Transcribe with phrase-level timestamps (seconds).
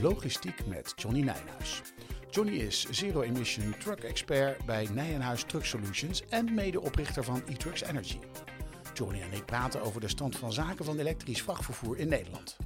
[0.00, 1.82] Logistiek met Johnny Nijhuis.
[2.30, 8.18] Johnny is Zero Emission Truck Expert bij Nijenhuis Truck Solutions en medeoprichter van eTrucks Energy.
[8.94, 12.56] Johnny en ik praten over de stand van zaken van elektrisch vrachtvervoer in Nederland.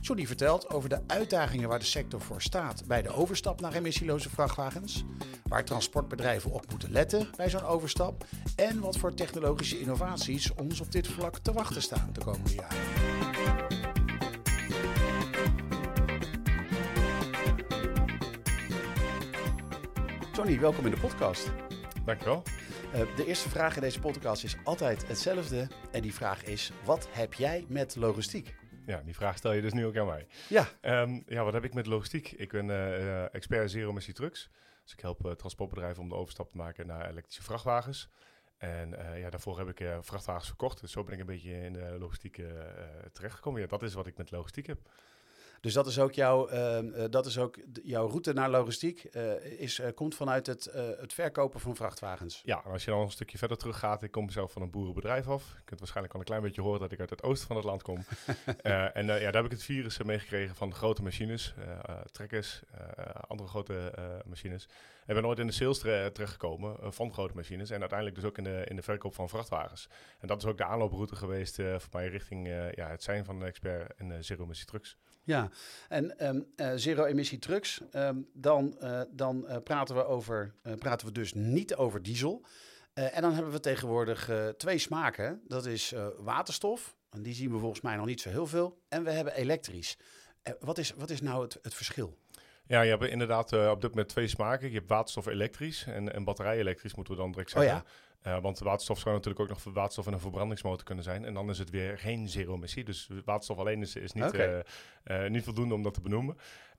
[0.00, 4.30] Johnny vertelt over de uitdagingen waar de sector voor staat bij de overstap naar emissieloze
[4.30, 5.04] vrachtwagens,
[5.48, 8.24] waar transportbedrijven op moeten letten bij zo'n overstap
[8.56, 13.61] en wat voor technologische innovaties ons op dit vlak te wachten staan de komende jaren.
[20.42, 21.52] Johnny, welkom in de podcast.
[22.04, 22.42] Dankjewel.
[22.94, 25.68] Uh, de eerste vraag in deze podcast is altijd hetzelfde.
[25.92, 28.54] En die vraag is: wat heb jij met logistiek?
[28.86, 30.26] Ja, die vraag stel je dus nu ook aan mij.
[30.48, 30.66] Ja.
[30.80, 32.32] Um, ja, wat heb ik met logistiek?
[32.32, 34.50] Ik ben uh, expert zero emissie trucks.
[34.82, 38.08] Dus ik help uh, transportbedrijven om de overstap te maken naar elektrische vrachtwagens.
[38.58, 40.80] En ja, daarvoor heb ik vrachtwagens verkocht.
[40.80, 42.42] Dus zo ben ik een beetje in de logistiek
[43.12, 43.60] terechtgekomen.
[43.60, 44.78] Ja, dat is wat ik met logistiek heb.
[45.62, 49.78] Dus dat is ook, jouw, uh, dat is ook jouw route naar logistiek, uh, is,
[49.78, 50.64] uh, komt vanuit het,
[51.00, 52.42] het verkopen van vrachtwagens.
[52.44, 54.70] Ja, en als je dan een stukje verder terug gaat, ik kom zelf van een
[54.70, 55.52] boerenbedrijf af.
[55.56, 57.64] Je kunt waarschijnlijk al een klein beetje horen dat ik uit het oosten van het
[57.64, 58.04] land kom.
[58.62, 61.54] en ja, daar heb ik het virus meegekregen van grote machines,
[62.12, 62.62] trekkers,
[63.26, 63.92] andere grote
[64.26, 64.68] machines.
[65.06, 68.44] En ben nooit in de sales terechtgekomen van grote machines en uiteindelijk dus ook in
[68.44, 69.88] de, in de verkoop van vrachtwagens.
[70.20, 73.46] En dat is ook de aanlooproute geweest voor mij richting ja, het zijn van een
[73.46, 74.96] expert in zero emissie trucks.
[75.24, 75.50] Ja,
[75.88, 81.12] en um, uh, zero-emissie trucks, um, dan, uh, dan uh, praten, we over, praten we
[81.12, 82.44] dus niet over diesel.
[82.94, 85.40] en dan hebben we tegenwoordig twee smaken.
[85.48, 88.78] Dat is waterstof, en die zien we volgens mij nog niet zo heel veel.
[88.88, 89.96] En we hebben elektrisch.
[90.60, 92.18] wat, is, wat is nou het, het verschil?
[92.66, 94.68] Ja, je hebt inderdaad op dit moment twee smaken.
[94.68, 97.72] Je hebt waterstof elektrisch en, en batterij elektrisch, moeten we dan direct zeggen.
[97.72, 97.84] Oh ja.
[98.26, 101.24] Uh, want waterstof zou natuurlijk ook nog waterstof in een verbrandingsmotor kunnen zijn.
[101.24, 102.84] En dan is het weer geen zero-emissie.
[102.84, 104.64] Dus waterstof alleen is, is niet, okay.
[105.04, 106.36] uh, uh, niet voldoende om dat te benoemen.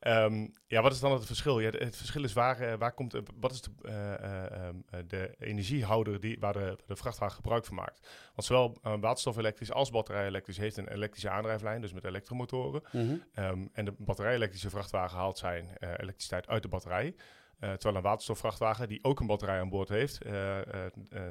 [0.08, 1.60] Um, ja, wat is dan het verschil?
[1.60, 6.78] Ja, het verschil is waar, waar komt, wat is de, de energiehouder die, waar, de,
[6.86, 8.08] de vrachtwagen gebruik van maakt.
[8.36, 12.84] Want zowel waterstof elektrisch als batterij elektrisch heeft een elektrische aandrijflijn, dus met elektromotoren.
[12.92, 13.46] Mm -hmm.
[13.46, 17.16] um, en de batterij elektrische vrachtwagen haalt zijn elektriciteit uit de batterij.
[17.60, 20.64] Uh, terwijl een waterstofvrachtwagen die ook een batterij aan boord heeft, uh, uh,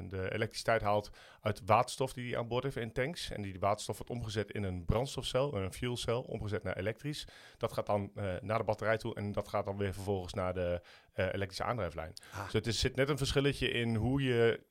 [0.07, 1.09] de elektriciteit haalt
[1.41, 3.31] uit waterstof die hij aan boord heeft in tanks.
[3.31, 7.27] En die waterstof wordt omgezet in een brandstofcel, een fuelcel, omgezet naar elektrisch.
[7.57, 10.81] Dat gaat dan naar de batterij toe en dat gaat dan weer vervolgens naar de
[11.13, 12.13] elektrische aandrijflijn.
[12.31, 12.43] Ah.
[12.43, 14.63] Dus het is, zit net een verschilletje in hoe je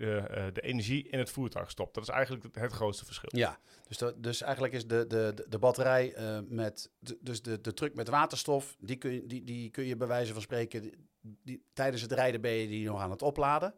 [0.52, 1.94] de energie in het voertuig stopt.
[1.94, 3.30] Dat is eigenlijk het, grootste verschil.
[3.32, 3.58] Ja,
[3.88, 6.14] dus, dus eigenlijk is de, de, de batterij
[6.48, 9.96] met, de, dus de, de truck met waterstof, die kun, je, die, die kun je
[9.96, 13.74] bij wijze van spreken die, tijdens het rijden ben je die nog aan het opladen.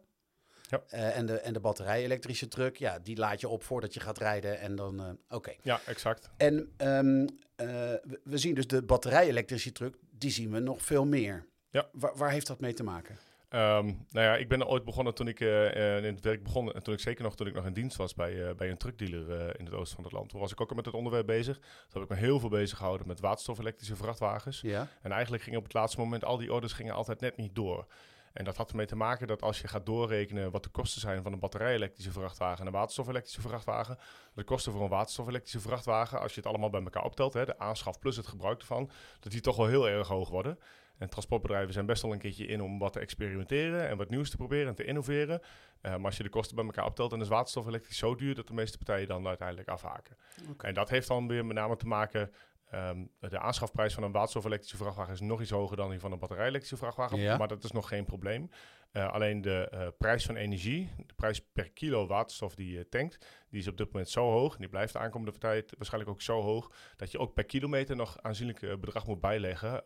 [0.69, 0.83] Ja.
[0.93, 4.17] Uh, en, de, en de batterij-elektrische truck, ja, die laat je op voordat je gaat
[4.17, 4.59] rijden.
[4.59, 5.35] En dan, uh, oké.
[5.35, 5.57] Okay.
[5.61, 6.29] Ja, exact.
[6.37, 11.05] En um, uh, we, we, zien dus de batterij-elektrische truck, die zien we nog veel
[11.05, 11.45] meer.
[11.69, 11.89] Ja.
[11.91, 13.17] Waar, waar heeft dat mee te maken?
[13.49, 16.73] Um, nou ja, ik ben ooit begonnen toen ik uh, in het werk begon.
[16.73, 18.77] En toen ik zeker nog toen ik nog in dienst was bij, uh, bij een
[18.77, 20.29] truckdealer uh, in het oosten van het land.
[20.29, 21.57] Toen was ik ook met het onderwerp bezig.
[21.57, 24.61] Toen heb ik me heel veel bezig gehouden met waterstof-elektrische vrachtwagens.
[24.61, 24.87] Ja.
[25.01, 27.85] En eigenlijk gingen op het laatste moment al die orders gingen altijd net niet door.
[28.33, 31.23] En dat had ermee te maken dat als je gaat doorrekenen wat de kosten zijn
[31.23, 33.97] van een batterij-elektrische vrachtwagen en een waterstof-elektrische vrachtwagen,
[34.33, 37.59] de kosten voor een waterstof-elektrische vrachtwagen, als je het allemaal bij elkaar optelt, hè, de
[37.59, 38.89] aanschaf plus het gebruik ervan,
[39.19, 40.59] dat die toch wel heel erg hoog worden.
[40.97, 44.29] En transportbedrijven zijn best wel een keertje in om wat te experimenteren en wat nieuws
[44.29, 45.41] te proberen en te innoveren.
[45.41, 48.35] Uh, maar als je de kosten bij elkaar optelt, dan is waterstof elektrisch zo duur
[48.35, 50.17] dat de meeste partijen dan uiteindelijk afhaken.
[50.49, 50.69] Okay.
[50.69, 52.31] En dat heeft dan weer met name te maken.
[52.73, 56.19] Um, de aanschafprijs van een waterstof-elektrische vrachtwagen is nog iets hoger dan die van een
[56.19, 57.19] batterij-elektrische vrachtwagen.
[57.19, 57.37] Ja.
[57.37, 58.49] Maar dat is nog geen probleem.
[58.93, 63.45] Uh, alleen de uh, prijs van energie, de prijs per kilo waterstof die je tankt,
[63.49, 64.53] die is op dit moment zo hoog.
[64.53, 66.71] En die blijft de aankomende tijd waarschijnlijk ook zo hoog.
[66.95, 69.83] Dat je ook per kilometer nog aanzienlijk uh, bedrag moet bijleggen.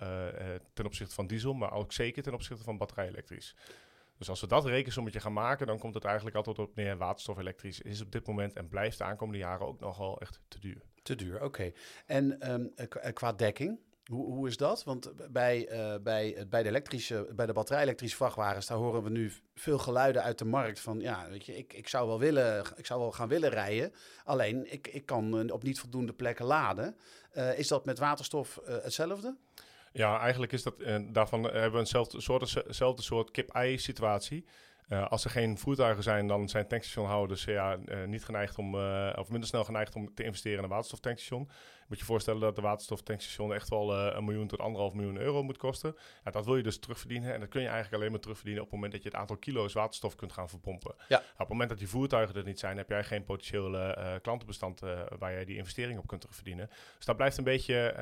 [0.74, 3.56] ten opzichte van diesel, maar ook zeker ten opzichte van batterij-elektrisch.
[4.18, 6.98] Dus als we dat rekensommetje gaan maken, dan komt het eigenlijk altijd op neer.
[6.98, 10.60] Waterstof elektrisch is op dit moment en blijft de aankomende jaren ook nogal echt te
[10.60, 10.82] duur.
[11.04, 11.72] Te duur, oké.
[12.06, 12.74] En um,
[13.14, 14.84] qua dekking, hoe, hoe is dat?
[14.84, 19.32] Want bij, uh, bij, bij de elektrische, bij de batterij-elektrische vrachtwagens, daar horen we nu
[19.56, 22.86] veel geluiden uit de markt van, ja, weet je, ik, ik zou wel willen, ik
[22.86, 23.94] zou wel gaan willen rijden,
[24.24, 26.96] alleen ik, ik kan op niet voldoende plekken laden.
[27.56, 29.36] Is dat met waterstof hetzelfde?
[29.92, 34.46] Ja, eigenlijk is dat, uh, daarvan hebben we eenzelfde soort, eenzelfde soort kip-ei situatie.
[34.90, 39.14] Uh, als er geen voertuigen zijn, dan zijn tankstationhouders ja, uh, niet geneigd om, uh,
[39.16, 41.50] of minder snel geneigd om te investeren in een waterstoftankstation.
[41.88, 45.58] Moet je voorstellen dat de waterstoftankstation echt wel een miljoen tot anderhalf miljoen euro moet
[45.58, 45.96] kosten.
[46.24, 48.70] Ja, dat wil je dus terugverdienen en dat kun je eigenlijk alleen maar terugverdienen op
[48.70, 50.96] het moment dat je het aantal kilo's waterstof kunt gaan verpompen.
[50.98, 51.06] Ja.
[51.08, 54.80] Nou, op het moment dat die voertuigen er niet zijn, heb jij geen potentiële klantenbestand
[55.20, 56.70] waar je die investering op kunt terugverdienen.
[56.96, 57.94] Dus dat blijft een beetje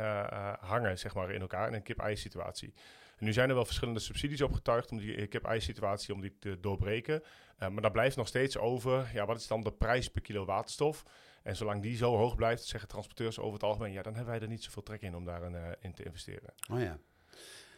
[0.59, 2.73] hangen zeg maar, in elkaar in een kip-ei situatie.
[3.17, 7.23] En nu zijn er wel verschillende subsidies opgetuigd om die kip-ei-situatie om die te doorbreken.
[7.59, 10.45] Uh, maar daar blijft nog steeds over, ja, wat is dan de prijs per kilo
[10.45, 11.03] waterstof?
[11.43, 14.41] En zolang die zo hoog blijft, zeggen transporteurs over het algemeen, ja, dan hebben wij
[14.41, 16.53] er niet zoveel trek in om daarin uh, in te investeren.
[16.71, 16.99] Oh ja.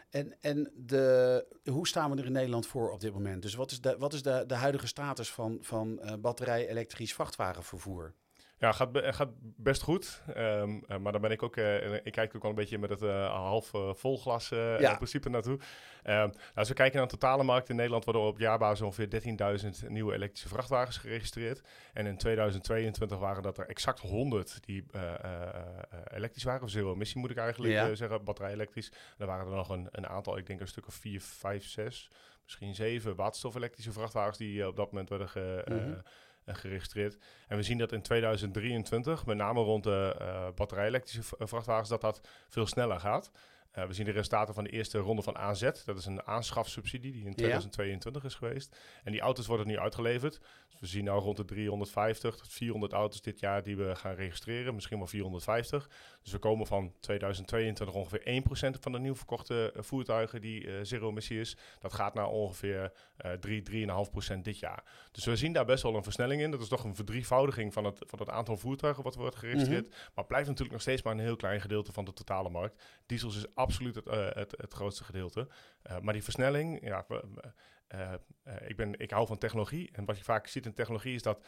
[0.10, 3.42] En, en de, hoe staan we er in Nederland voor op dit moment?
[3.42, 8.14] Dus wat is de, wat is de, de huidige status van, van uh, batterij-elektrisch vrachtwagenvervoer?
[8.60, 10.22] Ja, gaat, gaat best goed.
[10.38, 13.02] Um, maar dan ben ik ook, uh, ik kijk ook wel een beetje met het
[13.02, 14.96] uh, half vol glas ja.
[14.96, 15.54] principe naartoe.
[15.54, 15.62] Um,
[16.04, 19.22] nou, als we kijken naar de totale markt in Nederland, worden op jaarbasis ongeveer
[19.84, 21.62] 13.000 nieuwe elektrische vrachtwagens geregistreerd.
[21.94, 24.86] En in 2022 waren dat er exact 100 die
[26.14, 27.96] elektrisch waren, of zero emissie moet ik eigenlijk ja.
[27.96, 28.92] zeggen, batterij elektrisch.
[29.18, 32.10] Dan waren er nog een, een, aantal, ik denk een stuk of 4, 5, 6,
[32.44, 36.02] misschien 7 waterstof-elektrische vrachtwagens die op dat moment werden ge, mm -hmm
[36.56, 37.18] geregistreerd.
[37.48, 42.22] En we zien dat in 2023, met name rond de uh, batterij-elektrische vrachtwagens, dat dat
[42.48, 43.32] veel sneller gaat.
[43.80, 45.62] Uh, we zien de resultaten van de eerste ronde van AZ.
[45.86, 48.78] Dat is een aanschafsubsidie die in 2022 is geweest.
[49.04, 50.40] En die auto's worden nu uitgeleverd.
[50.70, 54.16] Dus we zien nu rond de 350 tot 400 auto's dit jaar die we gaan
[54.16, 54.76] registreren.
[54.76, 55.90] Misschien wel 450.
[56.22, 58.44] Dus we komen van 2022 ongeveer
[58.78, 61.58] 1% van de nieuw verkochte uh, voertuigen die uh, zero emissie is.
[61.80, 62.92] Dat gaat naar ongeveer
[63.40, 63.88] 3,
[64.36, 64.84] 3,5% dit jaar.
[65.12, 66.52] Dus we zien daar best wel een versnelling in.
[66.52, 69.86] Dat is toch een verdrievoudiging van het, van het aantal voertuigen wat wordt geregistreerd.
[69.86, 70.12] Mm -hmm.
[70.16, 72.84] Maar blijft natuurlijk nog steeds maar een heel klein gedeelte van de totale markt.
[73.06, 75.48] Diesels is absoluut het, uh, het, het, grootste gedeelte.
[75.90, 77.06] Uh, maar die versnelling, ja,
[77.96, 78.14] uh,
[78.68, 79.90] ik, ben, ik hou van technologie.
[79.92, 81.46] En wat je vaak ziet in technologie is dat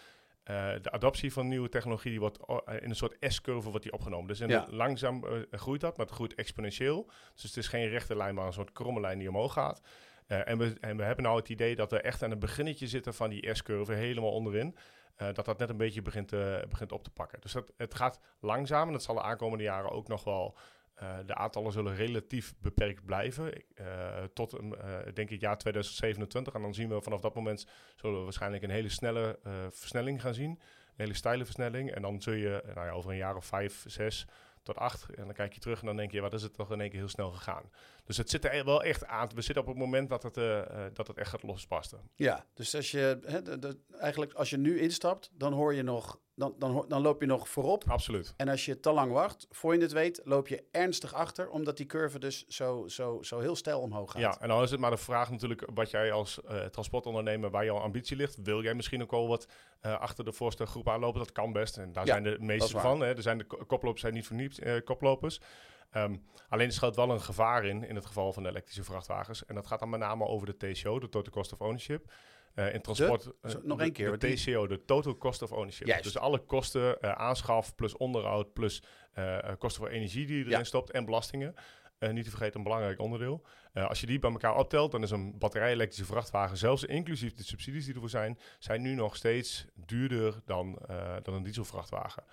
[0.81, 2.39] de adoptie van nieuwe technologie die wordt
[2.81, 4.27] in een soort S-curve wordt die opgenomen.
[4.27, 4.68] Dus ja.
[4.69, 7.09] langzaam groeit dat, maar het groeit exponentieel.
[7.33, 9.81] Dus het is geen rechte lijn, maar een soort kromme lijn die omhoog gaat.
[10.27, 13.13] en, we, en we hebben nou het idee dat we echt aan het beginnetje zitten
[13.13, 14.75] van die S-curve, helemaal onderin.
[15.15, 16.29] dat dat net een beetje begint,
[16.69, 17.41] begint op te pakken.
[17.41, 20.57] Dus dat, het gaat langzaam en dat zal de aankomende jaren ook nog wel
[21.01, 23.63] uh, de aantallen zullen relatief beperkt blijven.
[23.75, 24.69] Uh, tot uh,
[25.13, 26.53] denk ik jaar 2027.
[26.53, 29.39] En dan zien we vanaf dat moment zullen we waarschijnlijk een hele snelle
[29.69, 30.49] versnelling gaan zien.
[30.49, 31.91] Een hele steile versnelling.
[31.91, 34.27] En dan zul je nou ja, over een jaar of vijf, zes
[34.63, 35.09] tot acht.
[35.15, 36.89] En dan kijk je terug en dan denk je, wat is het toch in één
[36.89, 37.69] keer heel snel gegaan.
[38.11, 39.29] Dus het zit er wel echt aan.
[39.35, 40.61] We zitten op het moment dat het, uh,
[40.93, 41.99] dat het echt gaat lospasten.
[42.15, 43.19] Ja, dus als je,
[43.59, 47.27] de, eigenlijk als je nu instapt, dan hoor je nog dan, dan, dan loop je
[47.27, 47.83] nog voorop.
[47.87, 48.33] Absoluut.
[48.37, 51.77] En als je te lang wacht, voor je het weet, loop je ernstig achter, omdat
[51.77, 54.21] die curve dus zo, zo, zo heel stijl omhoog gaat.
[54.21, 57.65] Ja, en dan is het maar de vraag natuurlijk wat jij als uh, transportondernemer, waar
[57.65, 58.37] jouw ambitie ligt.
[58.43, 59.47] Wil jij misschien ook al wat
[59.85, 61.19] uh, achter de voorste groep aanlopen?
[61.19, 61.77] Dat kan best.
[61.77, 63.01] En daar zijn de meeste van.
[63.01, 63.15] Hè.
[63.15, 65.41] Er zijn de koplopers zijn niet voor niets koplopers.
[65.97, 69.45] Um, alleen er schuilt wel een gevaar in, in het geval van de elektrische vrachtwagens.
[69.45, 72.11] En dat gaat dan met name over de TCO, de Total Cost of Ownership.
[72.55, 73.23] Uh, in transport.
[73.23, 74.19] De, uh, nog één keer.
[74.19, 75.88] De TCO, de Total Cost of Ownership.
[75.88, 76.03] Juist.
[76.03, 78.83] Dus alle kosten, uh, aanschaf plus onderhoud plus
[79.57, 80.63] kosten voor energie die je erin ja.
[80.63, 81.54] stopt en belastingen.
[81.99, 83.45] niet te vergeten een belangrijk onderdeel.
[83.73, 87.85] als je die bij elkaar optelt, dan is een batterij-elektrische vrachtwagen, zelfs inclusief de subsidies
[87.85, 90.80] die ervoor zijn, zijn nu nog steeds duurder dan,
[91.23, 92.23] dan een dieselvrachtwagen.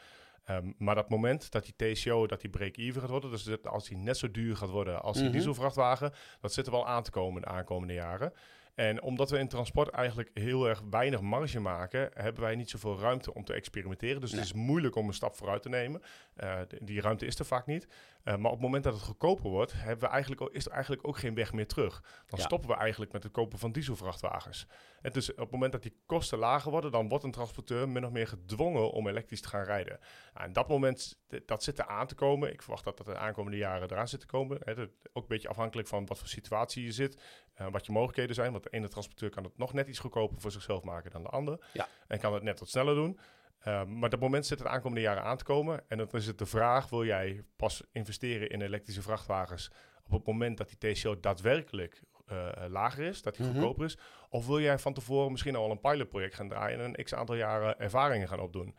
[0.51, 3.89] Um, maar dat moment dat die TCO, dat die break-even gaat worden, dus dat als
[3.89, 5.37] die net zo duur gaat worden als die mm -hmm.
[5.37, 8.33] dieselvrachtwagen, dat zit er wel aan te komen de aankomende jaren.
[8.79, 12.99] En omdat we in transport eigenlijk heel erg weinig marge maken, hebben wij niet zoveel
[12.99, 14.21] ruimte om te experimenteren.
[14.21, 14.41] Dus nee.
[14.41, 16.03] het is moeilijk om een stap vooruit te nemen.
[16.37, 17.87] Uh, die ruimte is er vaak niet.
[18.25, 21.07] Uh, maar op het moment dat het goedkoper wordt, hebben we eigenlijk, is er eigenlijk
[21.07, 22.03] ook geen weg meer terug.
[22.27, 22.45] Dan ja.
[22.45, 24.67] stoppen we eigenlijk met het kopen van dieselvrachtwagens.
[25.01, 28.05] En dus op het moment dat die kosten lager worden, dan wordt een transporteur min
[28.05, 29.99] of meer gedwongen om elektrisch te gaan rijden.
[30.35, 32.53] Nou, en dat moment, dat zit er aan te komen.
[32.53, 34.61] Ik verwacht dat dat de aankomende jaren eraan zit te komen.
[34.65, 37.23] Dat, ook een beetje afhankelijk van wat voor situatie je zit,
[37.61, 38.53] uh, wat je mogelijkheden zijn.
[38.53, 41.29] Want de ene transporteur kan het nog net iets goedkoper voor zichzelf maken dan de
[41.29, 41.67] ander.
[41.73, 41.89] Ja.
[42.07, 43.19] En kan het net wat sneller doen.
[43.67, 45.85] Uh, maar dat moment zit het aankomende jaren aan te komen.
[45.89, 49.71] En dan is het de vraag, wil jij pas investeren in elektrische vrachtwagens
[50.05, 53.61] op het moment dat die TCO daadwerkelijk uh, lager is, dat die mm -hmm.
[53.61, 53.99] goedkoper is?
[54.29, 57.35] Of wil jij van tevoren misschien al een pilotproject gaan draaien en een x aantal
[57.35, 58.77] jaren ervaringen gaan opdoen?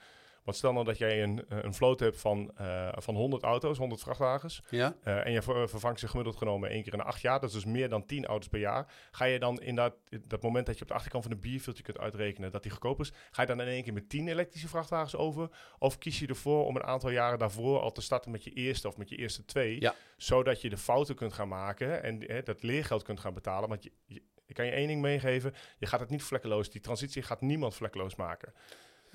[0.50, 2.51] Want stel nou dat jij een, een vloot hebt van,
[2.91, 4.62] van 100 auto's, 100 vrachtwagens.
[4.70, 4.96] Ja.
[5.03, 7.39] en je vervangt ze gemiddeld genomen één keer in acht jaar.
[7.39, 8.94] Dat is dus meer dan 10 auto's per jaar.
[9.12, 9.96] Ga je dan in dat,
[10.27, 13.00] dat moment dat je op de achterkant van een bierfiltje kunt uitrekenen dat die goedkoop
[13.00, 15.50] is, ga je dan in één keer met 10 elektrische vrachtwagens over?
[15.79, 18.88] Of kies je ervoor om een aantal jaren daarvoor al te starten met je eerste
[18.88, 19.82] of met je eerste twee?
[19.82, 19.96] Ja.
[20.18, 23.70] Zodat je de fouten kunt gaan maken en hè, dat leergeld kunt gaan betalen.
[23.70, 27.22] Want je, ik kan je één ding meegeven, je gaat het niet vlekkeloos, die transitie
[27.22, 28.53] gaat niemand vlekkeloos maken.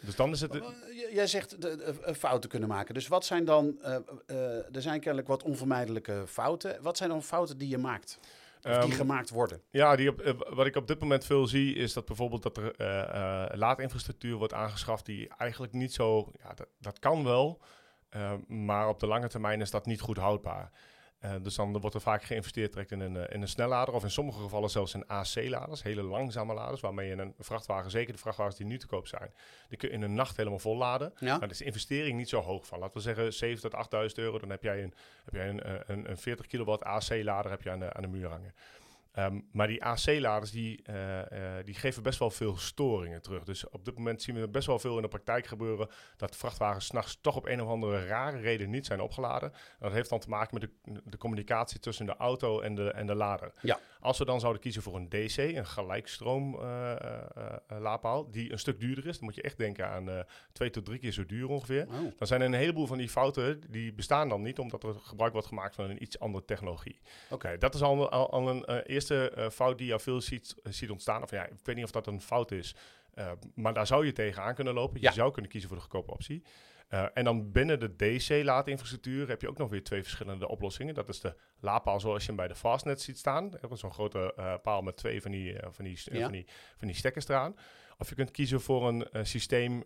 [0.04, 0.60] Dus dan is het.
[1.12, 2.94] Jij zegt de, fouten kunnen maken.
[2.94, 3.78] Dus wat zijn dan.
[3.82, 3.96] Uh,
[4.26, 6.82] uh, er zijn kennelijk wat onvermijdelijke fouten.
[6.82, 8.18] Wat zijn dan fouten die je maakt?
[8.62, 9.60] Of die um, gemaakt worden?
[9.70, 13.58] Ja, die op, wat ik op dit moment veel zie, is dat bijvoorbeeld dat er
[13.58, 16.30] laadinfrastructuur wordt aangeschaft die eigenlijk niet zo.
[16.42, 17.60] Ja, dat, dat kan wel,
[18.46, 20.70] maar op de lange termijn is dat niet goed houdbaar.
[21.24, 24.10] Uh, dus dan wordt er vaak geïnvesteerd direct in een, in een snellader of in
[24.10, 28.56] sommige gevallen zelfs in AC-laders, hele langzame laders, waarmee je een vrachtwagen, zeker de vrachtwagens
[28.56, 29.34] die nu te koop zijn,
[29.68, 31.12] die kun je in een nacht helemaal vol laden.
[31.18, 31.38] Ja.
[31.38, 32.78] Maar is de investering niet zo hoog van.
[32.78, 36.10] Laten we zeggen 7 tot 8000 euro, dan heb jij een, heb jij een, een,
[36.10, 38.54] een 40 kilowatt AC-lader heb je aan de, aan de muur hangen.
[39.18, 41.24] Um, maar die AC-laders die, uh, uh,
[41.64, 43.44] die geven best wel veel storingen terug.
[43.44, 46.86] Dus op dit moment zien we best wel veel in de praktijk gebeuren dat vrachtwagens
[46.86, 49.52] s'nachts toch op een of andere rare reden niet zijn opgeladen.
[49.78, 53.06] dat heeft dan te maken met de, de communicatie tussen de auto en de, en
[53.06, 53.52] de lader.
[53.60, 53.78] Ja.
[54.04, 56.92] Als we dan zouden kiezen voor een DC, een gelijkstroom uh,
[57.68, 60.98] laadpaal, die een stuk duurder is, dan moet je echt denken aan twee tot drie
[60.98, 61.86] keer zo duur ongeveer.
[61.88, 61.94] Oh.
[62.18, 65.32] Dan zijn er een heleboel van die fouten die bestaan dan niet, omdat er gebruik
[65.32, 67.00] wordt gemaakt van een iets andere technologie.
[67.30, 70.54] Oké, dat is al, al, al een eerste eerste fout die je al veel ziet,
[70.62, 71.22] eh, ziet ontstaan.
[71.22, 72.74] Of ja, ik weet niet of dat een fout is.
[73.14, 75.00] Uh, maar daar zou je tegenaan kunnen lopen.
[75.00, 76.42] Je zou kunnen kiezen voor de goedkope optie.
[76.94, 80.94] Uh, en dan binnen de DC-laadinfrastructuur heb je ook nog weer twee verschillende oplossingen.
[80.94, 83.50] Dat is de laadpaal zoals je hem bij de Fastnet ziet staan.
[83.72, 86.22] Zo'n grote uh, paal met twee van die, van, die, ja.
[86.22, 86.46] van, die,
[86.76, 87.56] van die stekkers eraan.
[87.98, 89.84] Of je kunt kiezen voor een systeem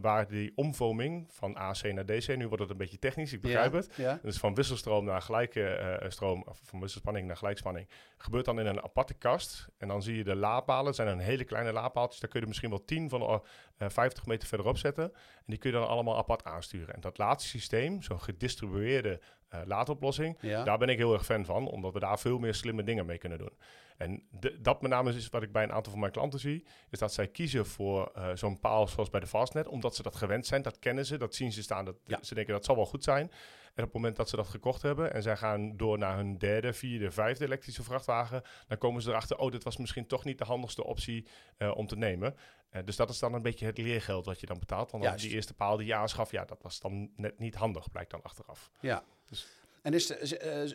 [0.00, 3.72] waar die omvorming van AC naar DC, nu wordt het een beetje technisch, ik begrijp
[3.72, 3.94] ja, het.
[3.96, 4.18] Ja.
[4.22, 8.82] Dus van wisselstroom naar gelijke stroom, of van wisselspanning naar gelijkspanning, gebeurt dan in een
[8.82, 9.68] aparte kast.
[9.78, 12.50] En dan zie je de laadpalen, zijn een hele kleine laadpaaltjes, daar kun je er
[12.50, 13.42] misschien wel 10 van
[13.88, 15.12] 50 meter verderop zetten.
[15.50, 16.94] En die kun je dan allemaal apart aansturen.
[16.94, 19.20] En dat laatste systeem, zo'n gedistribueerde
[19.54, 20.38] uh, laadoplossing.
[20.40, 20.64] Ja.
[20.64, 23.18] Daar ben ik heel erg fan van, omdat we daar veel meer slimme dingen mee
[23.18, 23.52] kunnen doen.
[23.96, 26.64] En de, dat met name is wat ik bij een aantal van mijn klanten zie,
[26.90, 30.16] is dat zij kiezen voor uh, zo'n paal zoals bij de Fastnet, omdat ze dat
[30.16, 32.18] gewend zijn, dat kennen ze, dat zien ze staan, dat, ja.
[32.22, 33.30] ze denken dat zal wel goed zijn.
[33.74, 36.38] En op het moment dat ze dat gekocht hebben en zij gaan door naar hun
[36.38, 40.38] derde, vierde, vijfde elektrische vrachtwagen, dan komen ze erachter, oh, dit was misschien toch niet
[40.38, 41.26] de handigste optie
[41.58, 42.36] uh, om te nemen.
[42.72, 44.90] Uh, dus dat is dan een beetje het leergeld wat je dan betaalt.
[44.90, 47.90] Want dan die eerste paal die je aanschaft, ja, dat was dan net niet handig,
[47.90, 48.70] blijkt dan achteraf.
[48.80, 49.04] Ja.
[49.28, 49.46] Dus
[49.82, 50.28] en is, uh,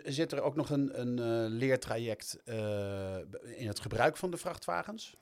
[0.03, 2.55] zit er ook nog een, een uh, leertraject uh,
[3.55, 5.15] in het gebruik van de vrachtwagens?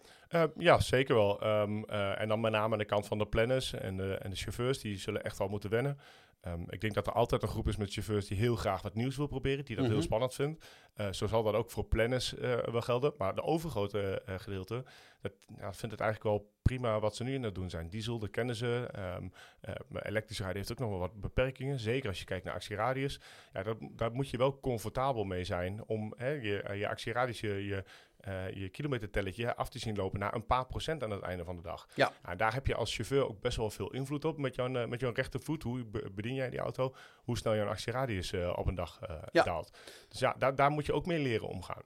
[0.57, 1.61] ja, zeker wel.
[1.61, 4.35] Um, en dan met name aan de kant van de planners en de, en de
[4.35, 5.97] chauffeurs, die zullen echt wel moeten wennen.
[6.47, 8.93] Um, ik denk dat er altijd een groep is met chauffeurs die heel graag wat
[8.93, 9.93] nieuws wil proberen, die dat Mhm.
[9.93, 10.65] heel spannend vindt.
[11.11, 12.31] zo zal dat ook voor planners
[12.71, 13.13] wel gelden.
[13.17, 14.83] Maar de overgrote gedeelte,
[15.23, 17.89] dat ja, vindt het eigenlijk wel prima wat ze nu in het doen zijn.
[17.89, 18.89] Diesel, dat kennen ze.
[19.17, 21.79] Um, uh, elektrisch rijden heeft ook nog wel wat beperkingen.
[21.79, 23.19] Zeker als je kijkt naar actieradius.
[23.53, 27.65] Ja, dat, daar moet je wel comfortabel mee zijn om hè, je, je actieradius, je,
[27.65, 27.83] je,
[28.27, 31.55] uh, je kilometertelletje af te zien lopen naar een paar procent aan het einde van
[31.55, 31.87] de dag.
[31.95, 32.11] Ja.
[32.23, 34.85] Nou, daar heb je als chauffeur ook best wel veel invloed op met jouw, uh,
[34.85, 35.63] met jouw rechtervoet.
[35.63, 36.95] Hoe bedien jij die auto?
[37.23, 38.99] Hoe snel jouw actieradius op een dag
[39.31, 39.43] ja.
[39.43, 39.77] daalt.
[40.09, 41.83] Dus ja, daar, daar moet je ook mee leren omgaan.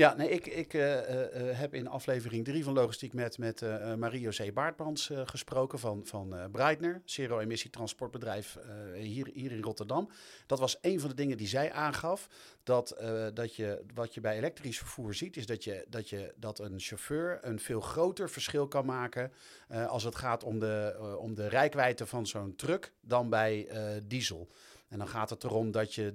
[0.00, 3.94] Ja, nee, ik, ik uh, uh, heb in aflevering 3 van Logistiek met, met uh,
[3.94, 8.58] Marie-José Baartmans gesproken van, van Breitner, zero-emissie transportbedrijf
[8.94, 10.10] hier, hier in Rotterdam.
[10.46, 12.28] Dat was een van de dingen die zij aangaf.
[12.62, 12.96] Dat,
[13.34, 16.80] dat je, wat je bij elektrisch vervoer ziet, is dat, je, dat, je, dat een
[16.80, 19.32] chauffeur een veel groter verschil kan maken
[19.68, 23.68] als het gaat om de, om de rijkwijde van zo'n truck dan bij
[24.06, 24.48] diesel.
[24.88, 26.14] En dan gaat het erom dat je,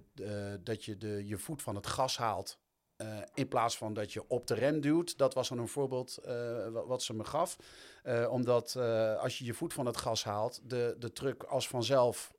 [0.63, 2.57] dat je de, je voet van het gas haalt
[2.97, 5.17] uh, in plaats van dat je op de rem duwt.
[5.17, 7.57] Dat was dan een voorbeeld uh, wat ze me gaf.
[8.03, 8.75] Uh, omdat
[9.19, 12.33] als je je voet van het gas haalt, de, de truck als vanzelf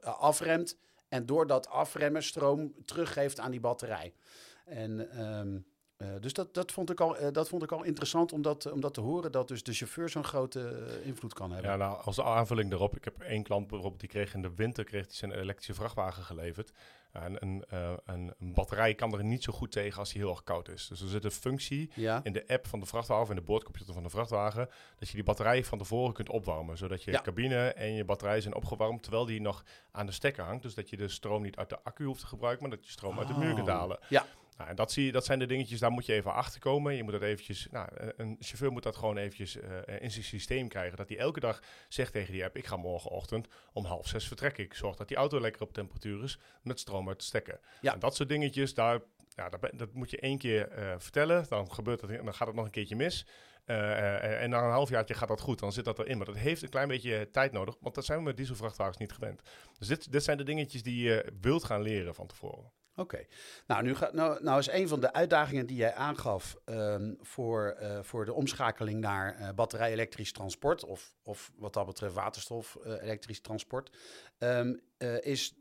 [0.00, 0.78] afremt.
[1.08, 4.14] En door dat afremmen stroom teruggeeft aan die batterij.
[4.64, 5.66] En um,
[5.98, 8.72] uh, dus dat, dat, vond ik al, uh, dat vond ik al interessant om dat,
[8.72, 11.70] om dat te horen, dat dus de chauffeur zo'n grote uh, invloed kan hebben.
[11.70, 14.84] Ja, nou, als aanvulling daarop, ik heb één klant bijvoorbeeld, die kreeg in de winter
[14.84, 16.72] kreeg die zijn elektrische vrachtwagen geleverd.
[17.12, 17.64] En een,
[18.04, 20.86] een, een, batterij kan er niet zo goed tegen als die heel erg koud is.
[20.86, 22.20] Dus er zit een functie ja.
[22.22, 25.14] in de app van de vrachtwagen, of in de boordcomputer van de vrachtwagen, dat je
[25.14, 26.76] die batterij van tevoren kunt opwarmen.
[26.76, 27.20] Zodat je ja.
[27.20, 30.62] cabine en je batterij zijn opgewarmd, terwijl die nog aan de stekker hangt.
[30.62, 32.92] Dus dat je de stroom niet uit de accu hoeft te gebruiken, maar dat je
[32.92, 33.18] stroom oh.
[33.18, 33.98] uit de muur kunt halen.
[34.08, 34.26] Ja.
[34.56, 36.94] Nou, en dat, zie je, dat zijn de dingetjes, daar moet je even achter komen.
[36.94, 39.56] Je moet dat eventjes, nou, een chauffeur moet dat gewoon eventjes
[39.98, 40.96] in zijn systeem krijgen.
[40.96, 44.64] Dat hij elke dag zegt tegen die app, ik ga morgenochtend om half zes vertrekken.
[44.64, 47.60] Ik zorg dat die auto lekker op temperatuur is met stroom uit de stekker.
[47.80, 47.92] Ja.
[47.92, 49.00] En dat soort dingetjes, daar,
[49.34, 51.46] ja, dat, dat moet je één keer vertellen.
[51.48, 53.26] Dan gebeurt het, dan gaat het nog een keertje mis.
[53.66, 56.16] Uh, en na een halfjaartje gaat dat goed, dan zit dat erin.
[56.16, 59.12] Maar dat heeft een klein beetje tijd nodig, want dat zijn we met dieselvrachtwagens niet
[59.12, 59.42] gewend.
[59.78, 62.72] Dus dit, dit zijn de dingetjes die je wilt gaan leren van tevoren.
[62.96, 63.26] Oké.
[63.66, 67.98] Nou, nu nou, nou is een van de uitdagingen die jij aangaf uh, voor, uh,
[68.02, 73.90] voor de omschakeling naar uh, batterij-elektrisch transport, of, of wat dat betreft waterstof-elektrisch transport,
[74.38, 74.80] um,
[75.20, 75.54] is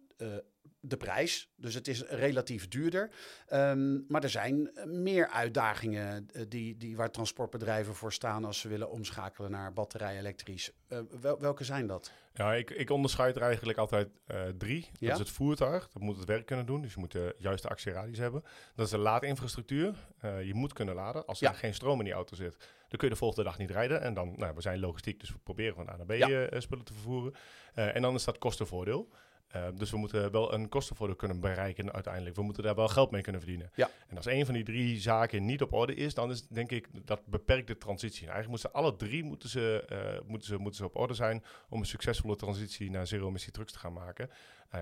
[0.87, 1.49] de prijs.
[1.55, 3.09] Dus het is relatief duurder.
[3.53, 8.67] Um, maar er zijn meer uitdagingen uh, die, die, waar transportbedrijven voor staan als ze
[8.67, 10.71] willen omschakelen naar batterij elektrisch.
[10.89, 12.11] Uh, wel, welke zijn dat?
[12.33, 14.89] Ja, ik, ik onderscheid er eigenlijk altijd uh, drie.
[14.99, 16.81] Dat is het voertuig, dat moet het werk kunnen doen.
[16.81, 18.43] Dus je moet de juiste actieradius hebben.
[18.75, 19.95] Dat is de laadinfrastructuur.
[20.21, 21.25] je moet kunnen laden.
[21.25, 23.71] Als er geen stroom in die auto zit, dan kun je de volgende dag niet
[23.71, 24.01] rijden.
[24.01, 26.59] En dan, nou, we zijn logistiek, dus we proberen van A naar B ja.
[26.59, 27.33] spullen te vervoeren.
[27.73, 29.09] en dan is dat kostenvoordeel.
[29.55, 32.35] Uh, dus we moeten wel een kostenvoordeel kunnen bereiken uiteindelijk.
[32.35, 33.71] We moeten daar wel geld mee kunnen verdienen.
[33.75, 33.89] Ja.
[34.07, 36.87] En als een van die drie zaken niet op orde is, dan is denk ik
[37.05, 38.27] dat beperkt de transitie.
[38.27, 41.43] En eigenlijk moeten alle drie moeten ze, uh, moeten ze, moeten ze op orde zijn
[41.69, 44.29] om een succesvolle transitie naar zero-emissie trucks te gaan maken.
[44.75, 44.81] Uh,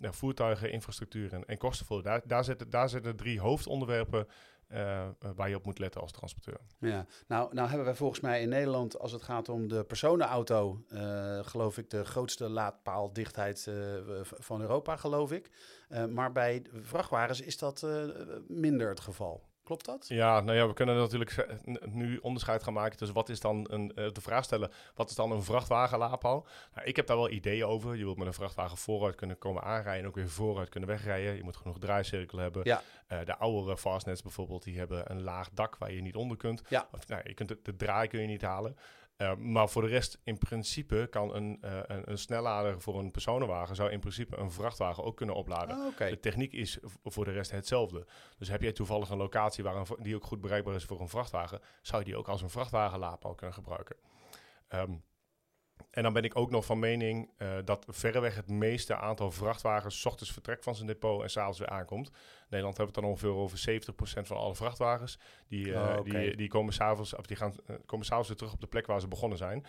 [0.00, 2.12] ja, voertuigen, infrastructuur en, en kostenvoordeel.
[2.12, 4.26] Daar, daar, zitten, daar zitten drie hoofdonderwerpen
[4.72, 6.60] uh, waar je op moet letten als transporteur.
[6.78, 10.84] Ja, nou, nou hebben wij volgens mij in Nederland, als het gaat om de personenauto,
[10.88, 13.70] uh, geloof ik de grootste laadpaaldichtheid
[14.22, 15.50] van Europa, geloof ik.
[16.10, 17.86] maar bij vrachtwagens is dat
[18.46, 19.50] minder het geval.
[19.72, 20.08] Klopt dat?
[20.08, 21.46] Ja, nou ja, we kunnen natuurlijk
[21.84, 25.30] nu onderscheid gaan maken tussen wat is dan een, de vraag stellen, wat is dan
[25.30, 26.46] een vrachtwagenlaadpaal?
[26.74, 27.96] Nou, ik heb daar wel ideeën over.
[27.96, 31.36] Je wilt met een vrachtwagen vooruit kunnen komen aanrijden en ook weer vooruit kunnen wegrijden.
[31.36, 32.62] Je moet genoeg draaicirkel hebben.
[32.64, 32.82] Ja.
[33.12, 36.62] Uh, de oudere fastnets bijvoorbeeld, die hebben een laag dak waar je niet onder kunt.
[36.68, 36.88] Ja.
[36.92, 38.76] Of, nou, je kunt de, de draai kun je niet halen.
[39.18, 43.10] Uh, maar voor de rest, in principe kan een, uh, een, een, snellader voor een
[43.10, 45.86] personenwagen zou in principe een vrachtwagen ook kunnen opladen.
[45.86, 46.10] Okay.
[46.10, 48.06] De techniek is voor de rest hetzelfde.
[48.38, 51.08] Dus heb jij toevallig een locatie waar een, die ook goed bereikbaar is voor een
[51.08, 53.96] vrachtwagen, zou je die ook als een vrachtwagenlaadpaal kunnen gebruiken.
[54.68, 55.02] Um,
[55.90, 60.00] en dan ben ik ook nog van mening uh, dat verreweg het meeste aantal vrachtwagens
[60.00, 62.10] s ochtends vertrekt van zijn depot en s'avonds weer aankomt.
[62.52, 63.58] Nederland hebben we het dan ongeveer over
[64.22, 65.18] 70% van alle vrachtwagens.
[65.48, 66.24] Die, uh, oh, okay.
[66.24, 68.86] die, die komen s'avonds of die gaan, uh, komen s'avonds weer terug op de plek
[68.86, 69.64] waar ze begonnen zijn.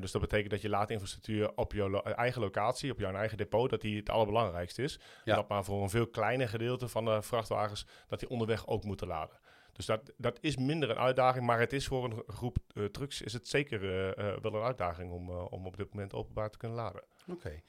[0.00, 3.80] dus dat betekent dat je laadinfrastructuur op lo eigen locatie, op jouw eigen depot, dat
[3.80, 4.98] die het allerbelangrijkste is.
[5.24, 5.32] Ja.
[5.32, 8.84] En dat maar voor een veel kleiner gedeelte van de vrachtwagens, dat die onderweg ook
[8.84, 9.38] moeten laden.
[9.74, 13.22] Dus dat, dat is minder een uitdaging, maar het is voor een groep uh, trucks
[13.22, 16.58] is het zeker uh, uh, wel een uitdaging om, om op dit moment openbaar te
[16.58, 17.02] kunnen laden.
[17.30, 17.62] Oké.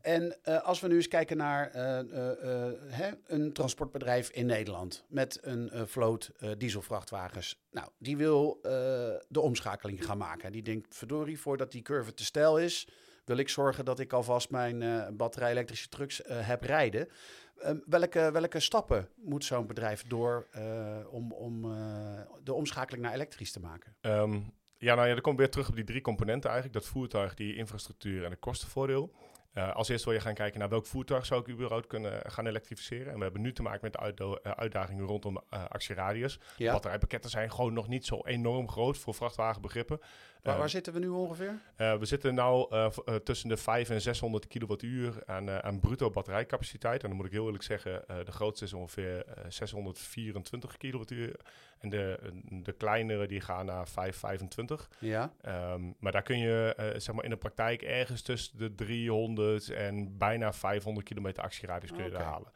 [0.00, 1.70] En als we nu eens kijken naar
[2.88, 7.60] hè, een transportbedrijf in Nederland met een vloot dieselvrachtwagens.
[7.70, 8.58] Nou, die wil
[9.28, 10.52] de omschakeling gaan maken.
[10.52, 12.88] Die denkt, verdorie, voordat die curve te stijl is,
[13.28, 17.08] wil ik zorgen dat ik alvast mijn batterij-elektrische trucks heb rijden.
[17.66, 23.14] Um, welke, welke stappen moet zo'n bedrijf door uh, om, om uh, de omschakeling naar
[23.14, 23.96] elektrisch te maken?
[24.00, 26.80] Um, ja, nou ja, dan komt weer terug op die drie componenten eigenlijk.
[26.80, 29.12] Dat voertuig, die infrastructuur en het kostenvoordeel.
[29.54, 32.46] Uh, als eerste wil je gaan kijken naar welk voertuig zou ik überhaupt kunnen gaan
[32.46, 33.12] elektrificeren.
[33.12, 36.40] En we hebben nu te maken met de uitdagingen rondom actieradius.
[36.56, 36.72] Ja.
[36.72, 40.00] Batterijpakketten zijn gewoon nog niet zo enorm groot voor vrachtwagenbegrippen.
[40.42, 41.60] Waar, waar, zitten we nu ongeveer?
[41.76, 42.86] Uh, we zitten nu uh,
[43.24, 47.02] tussen de 5 en 600 kilowattuur aan, aan bruto batterijcapaciteit.
[47.02, 51.40] En dan moet ik heel eerlijk zeggen, de grootste is ongeveer 624 kilowattuur.
[51.78, 52.18] En de,
[52.62, 54.88] de kleinere die gaan naar 525.
[54.98, 55.32] Ja.
[55.72, 60.18] Um, maar daar kun je zeg maar in de praktijk ergens tussen de 300 en
[60.18, 62.22] bijna 500 kilometer actieradius kun je okay.
[62.22, 62.52] halen.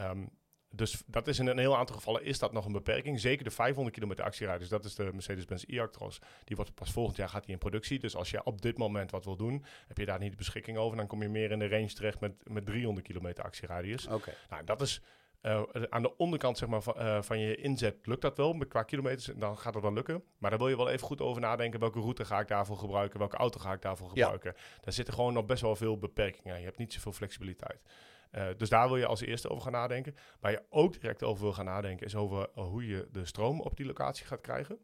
[0.00, 0.30] Um,
[0.74, 3.20] dus dat is in een heel aantal gevallen is dat nog een beperking.
[3.20, 6.18] Zeker de 500 kilometer actieradius, dat is de Mercedes-Benz e-Actros.
[6.44, 7.98] Die wordt pas volgend jaar gaat die in productie.
[7.98, 10.78] Dus als je op dit moment wat wil doen, heb je daar niet de beschikking
[10.78, 10.96] over.
[10.96, 14.04] Dan kom je meer in de range terecht met, met 300 kilometer actieradius.
[14.06, 14.14] Oké.
[14.14, 14.34] Okay.
[14.48, 15.00] Nou, dat is
[15.42, 18.52] uh, aan de onderkant zeg maar, van, uh, van, je inzet lukt dat wel.
[18.52, 20.22] Met qua kilometers, dan gaat het wel lukken.
[20.38, 21.80] Maar daar wil je wel even goed over nadenken.
[21.80, 23.18] Welke route ga ik daarvoor gebruiken?
[23.18, 24.52] Welke auto ga ik daarvoor gebruiken?
[24.56, 24.80] Ja.
[24.80, 26.58] Daar zitten gewoon nog best wel veel beperkingen.
[26.58, 27.80] Je hebt niet zoveel flexibiliteit.
[28.36, 30.14] Uh, dus daar wil je als eerste over gaan nadenken.
[30.40, 33.60] Waar je ook direct over wil gaan nadenken, is over uh, hoe je de stroom
[33.60, 34.78] op die locatie gaat krijgen.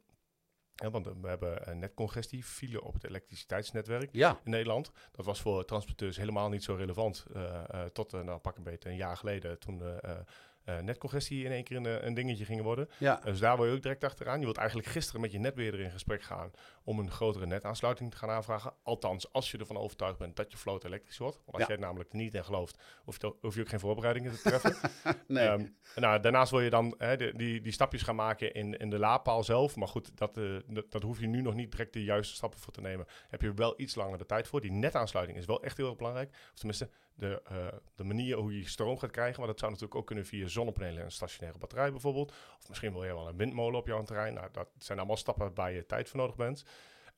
[0.75, 4.41] Ja, want we hebben netcongestie, file op het elektriciteitsnetwerk ja.
[4.45, 4.91] in Nederland.
[5.13, 7.27] Dat was voor transporteurs helemaal niet zo relevant.
[7.37, 11.77] Uh, tot, nou pak een beetje een jaar geleden, toen uh, netcongestie in één keer
[11.77, 12.89] een, een dingetje gingen worden.
[12.99, 13.21] Ja.
[13.25, 14.39] dus daar wil je ook direct achteraan.
[14.39, 16.51] Je wilt eigenlijk gisteren met je netbeheerder in gesprek gaan
[16.85, 18.73] om een grotere netaansluiting te gaan aanvragen.
[18.83, 21.37] Althans, als je ervan overtuigd bent dat je vloot elektrisch wordt.
[21.37, 21.67] Want als Ja.
[21.67, 24.91] jij er namelijk niet in gelooft, hoef je, hoef je ook geen voorbereidingen te treffen.
[25.27, 25.47] nee.
[25.47, 25.67] Ehm,
[25.97, 28.99] nou, daarnaast wil je dan hè, de, die, die stapjes gaan maken in, in de
[28.99, 29.77] laadpaal zelf.
[29.77, 32.61] Maar goed, dat, eh, dat, dat hoef je nu nog niet direct de juiste stappen
[32.61, 33.07] voor te nemen.
[33.29, 34.61] Heb je wel iets langer de tijd voor.
[34.61, 36.31] Die netaansluiting is wel echt heel erg belangrijk.
[36.53, 39.39] Of tenminste, de, eh, de manier hoe je stroom gaat krijgen.
[39.39, 42.33] Maar dat zou natuurlijk ook kunnen via zonnepanelen en een stationaire batterij bijvoorbeeld.
[42.59, 44.35] Of misschien wil je wel een windmolen op jouw terrein.
[44.35, 46.65] Nou, dat zijn allemaal stappen waar je tijd voor nodig bent.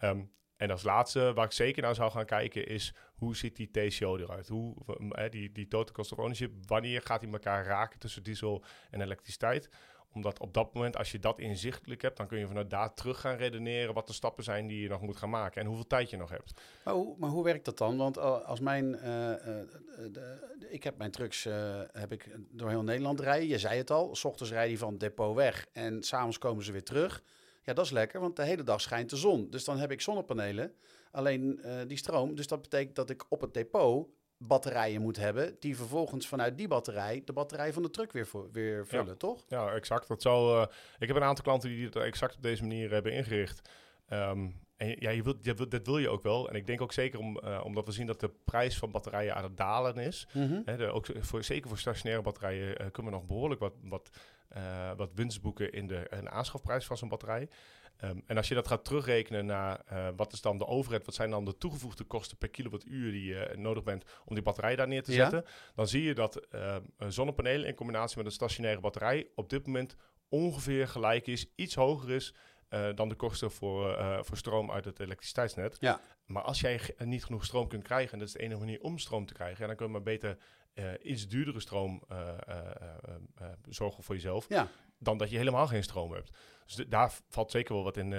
[0.03, 0.23] Ehm,
[0.57, 4.17] en als laatste, waar ik zeker naar zou gaan kijken, is hoe ziet die TCO
[4.17, 4.49] eruit?
[4.49, 4.75] Hoe,
[5.11, 9.01] eh, die, die total cost of ownership, wanneer gaat die elkaar raken tussen diesel en
[9.01, 9.69] elektriciteit?
[10.13, 13.21] Omdat op dat moment, als je dat inzichtelijk hebt, dan kun je vanuit daar terug
[13.21, 16.11] gaan redeneren wat de stappen zijn die je nog moet gaan maken en hoeveel tijd
[16.11, 16.61] je nog hebt.
[16.85, 17.97] Maar hoe, maar hoe werkt dat dan?
[17.97, 19.37] Want uh, als mijn, uh, uh,
[20.13, 23.49] de, ik heb mijn trucks eh, heb ik door heel Nederland rijden.
[23.49, 26.73] Je zei het al, s ochtends rijden die van depot weg en s'avonds komen ze
[26.73, 27.23] weer terug.
[27.65, 29.51] Ja, dat is lekker, want de hele dag schijnt de zon.
[29.51, 30.75] Dus dan heb ik zonnepanelen,
[31.11, 32.35] alleen eh, die stroom.
[32.35, 36.69] Dus dat betekent dat ik op het depot batterijen moet hebben, die vervolgens vanuit die
[36.69, 39.15] batterij de batterij van de truck weer, weer vullen, Ja.
[39.15, 39.45] toch?
[39.49, 40.09] Ja, exact.
[40.09, 40.67] Dat zou, uh,
[40.99, 43.69] ik heb een aantal klanten die het exact op deze manier hebben ingericht.
[44.13, 46.49] Um, en ja, je wilt, je wilt, dat wil je ook wel.
[46.49, 49.35] En ik denk ook zeker om, uh, omdat we zien dat de prijs van batterijen
[49.35, 50.29] aan het dalen is.
[50.33, 50.63] Mm -hmm.
[50.65, 54.11] Hè, de, ook voor, zeker voor stationaire batterijen uh, kunnen we nog behoorlijk wat, wat,
[54.57, 57.49] uh, wat winst boeken in de, in de aanschafprijs van zo'n batterij.
[58.05, 59.85] Um, en als je dat gaat terugrekenen naar
[60.17, 63.55] wat is dan de overheid, wat zijn dan de toegevoegde kosten per kilowattuur die je
[63.57, 65.51] nodig bent om die batterij daar neer te zetten, ja.
[65.75, 69.97] dan zie je dat uh, zonnepanelen in combinatie met een stationaire batterij op dit moment
[70.29, 72.35] ongeveer gelijk is, iets hoger is
[72.75, 75.77] uh, dan de kosten voor, uh, voor stroom uit het elektriciteitsnet.
[75.81, 76.01] Ja.
[76.27, 78.99] Maar als jij niet genoeg stroom kunt krijgen, en dat is de enige manier om
[78.99, 80.39] stroom te krijgen, ja, dan kun je maar beter
[80.75, 82.03] uh, iets duurdere stroom
[83.69, 84.69] zorgen voor jezelf, ja.
[84.99, 86.37] dan dat je helemaal geen stroom hebt.
[86.67, 88.13] Dus daar valt zeker wel wat in,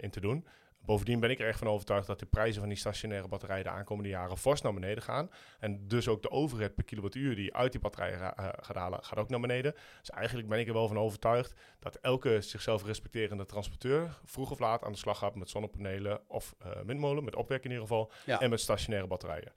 [0.00, 0.46] in te doen.
[0.84, 3.70] Bovendien ben ik er echt van overtuigd dat de prijzen van die stationaire batterijen de
[3.70, 5.30] aankomende jaren fors naar beneden gaan.
[5.58, 9.18] En dus ook de overheid per kilowattuur die uit die batterijen uh, gaat halen, gaat
[9.18, 9.74] ook naar beneden.
[10.00, 14.58] Dus eigenlijk ben ik er wel van overtuigd dat elke zichzelf respecterende transporteur vroeg of
[14.58, 18.12] laat aan de slag gaat met zonnepanelen of uh, windmolen, met opwek in ieder geval,
[18.26, 18.40] ja.
[18.40, 19.52] en met stationaire batterijen.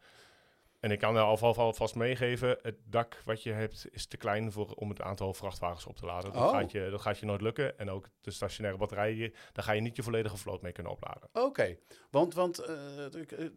[0.85, 4.71] En ik kan al alvast meegeven, het dak wat je hebt is te klein voor,
[4.75, 6.33] om het aantal vrachtwagens op te laden.
[6.33, 6.49] Dat, Oh.
[6.49, 7.79] gaat je, dat gaat je nooit lukken.
[7.79, 11.29] En ook de stationaire batterijen, daar ga je niet je volledige vloot mee kunnen opladen.
[11.33, 11.79] Oké, okay.
[12.11, 12.65] want, want uh,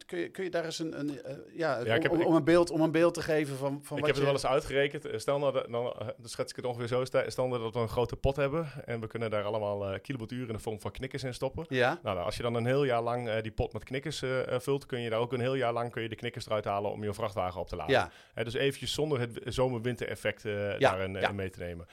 [0.07, 1.21] kun, je, kun je daar eens een, een uh,
[1.57, 3.69] ja, Ja, ik heb- om, ik- om, een beeld, om een beeld te geven van,
[3.83, 5.05] van ik wat heb het wel eens uitgerekend.
[5.05, 7.05] Eh, Stel nou, dat, dan, eh, dan schets ik het ongeveer zo.
[7.05, 10.47] Stel nou dat we een grote pot hebben en we kunnen daar allemaal eh kilowattuur
[10.47, 11.65] in de vorm van knikkers in stoppen.
[11.69, 14.23] Ja, Nou, nou, als je dan een heel jaar lang eh, die pot met knikkers
[14.23, 16.47] eh, eh, vult, kun je daar ook een heel jaar lang kun je de knikkers
[16.47, 17.95] eruit halen om je vrachtwagen op te laden.
[17.95, 21.87] ja, Hè, dus eventjes zonder het zomer-winter effect eh, Ja, daarin eh, mee te nemen.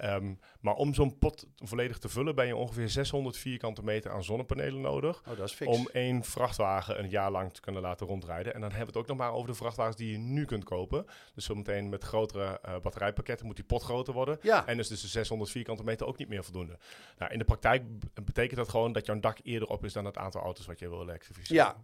[0.00, 4.24] Ehm, maar om zo'n pot volledig te vullen, ben je ongeveer 600 vierkante meter aan
[4.24, 5.22] zonnepanelen nodig.
[5.28, 5.76] oh, dat is fix.
[5.76, 8.54] Om één vrachtwagen een jaar lang te kunnen laten rondrijden.
[8.54, 10.64] En dan hebben we het ook nog maar over de vrachtwagens die je nu kunt
[10.64, 11.06] kopen.
[11.34, 14.38] Dus zometeen met grotere eh, batterijpakketten moet die pot groter worden.
[14.42, 16.78] Ja, En dus, dus de 600 vierkante meter ook niet meer voldoende.
[17.18, 17.82] Nou, in de praktijk
[18.24, 20.88] betekent dat gewoon dat jouw dak eerder op is dan het aantal auto's wat je
[20.88, 21.64] wil elektrificeren.
[21.64, 21.76] Ja.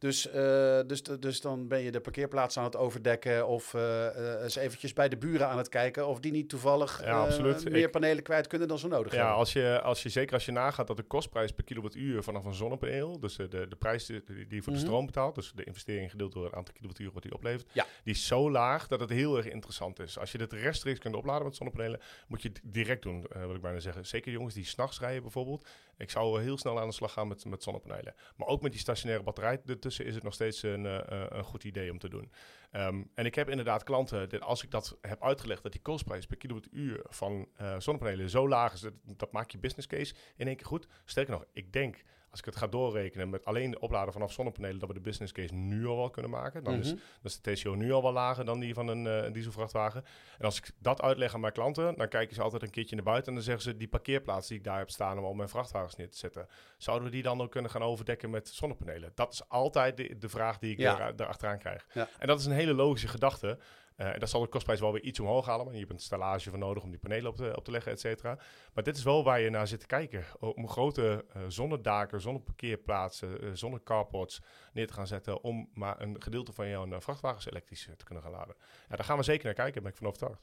[0.00, 4.42] Dus, eh, dus, dus dan ben je de parkeerplaats aan het overdekken of eh, eh,
[4.42, 7.90] eens eventjes bij de buren aan het kijken of die niet toevallig Ja, meer Ik-
[7.90, 9.36] panelen kwijt kunnen dan ze nodig Ja, hebben.
[9.36, 12.54] als je, als je, zeker als je nagaat dat de kostprijs per kilowattuur vanaf een
[12.54, 14.78] zonnepaneel, dus de, de, prijs die, je voor de Mhm.
[14.88, 17.86] stroom betaalt, dus de investering gedeeld door het aantal kilowattuur wat die oplevert, Ja.
[18.04, 20.18] die is zo laag dat het heel erg interessant is.
[20.18, 23.54] Als je dit rechtstreeks kunt opladen met zonnepanelen, moet je het direct doen, eh, wil
[23.54, 24.06] ik bijna zeggen.
[24.06, 25.68] Zeker jongens die s'nachts rijden bijvoorbeeld.
[25.96, 28.14] Ik zou heel snel aan de slag gaan met, met zonnepanelen.
[28.36, 31.44] Maar ook met die stationaire batterij ertussen is het nog steeds een, eh, eh, een
[31.44, 32.32] goed idee om te doen.
[32.70, 36.26] Ehm, en ik heb inderdaad klanten, dat als ik dat heb uitgelegd, dat die kostprijs
[36.26, 40.46] per kilowattuur van eh, zonnepanelen zo laag is, dat, dat maakt je business case in
[40.46, 40.86] één keer goed.
[41.04, 44.88] Sterker nog, ik denk, als ik het ga doorrekenen met alleen opladen vanaf zonnepanelen, dat
[44.88, 46.64] we de business case nu al wel kunnen maken.
[46.64, 46.96] Dan, is, Mhm.
[46.96, 50.04] dan is de TCO nu al wel lager dan die van een eh, een dieselvrachtwagen.
[50.38, 53.04] En als ik dat uitleg aan mijn klanten, dan kijken ze altijd een keertje naar
[53.04, 55.48] buiten en dan zeggen ze, die parkeerplaats die ik daar heb staan om al mijn
[55.48, 59.12] vrachtwagens neer te zetten, zouden we die dan ook kunnen gaan overdekken met zonnepanelen?
[59.14, 60.96] Dat is altijd de, de vraag die ik Ja.
[60.96, 61.86] daar, daarachteraan krijg.
[61.94, 62.08] Ja.
[62.18, 63.58] En dat is een hele logische gedachte.
[64.00, 65.64] Eh, en dat zal de kostprijs wel weer iets omhoog halen.
[65.64, 67.92] Want je hebt een stallage voor nodig om die panelen op te, op te leggen,
[67.92, 68.38] et cetera.
[68.74, 70.24] Maar dit is wel waar je naar zit te kijken.
[70.38, 75.42] Om grote eh zonnedaken, zonneparkeerplaatsen, eh zonnecarports neer te gaan zetten.
[75.42, 78.54] Om maar een gedeelte van jouw eh, vrachtwagens elektrisch eh, te kunnen gaan laden.
[78.88, 80.42] Ja, daar gaan we zeker naar kijken, daar ben ik van overtuigd.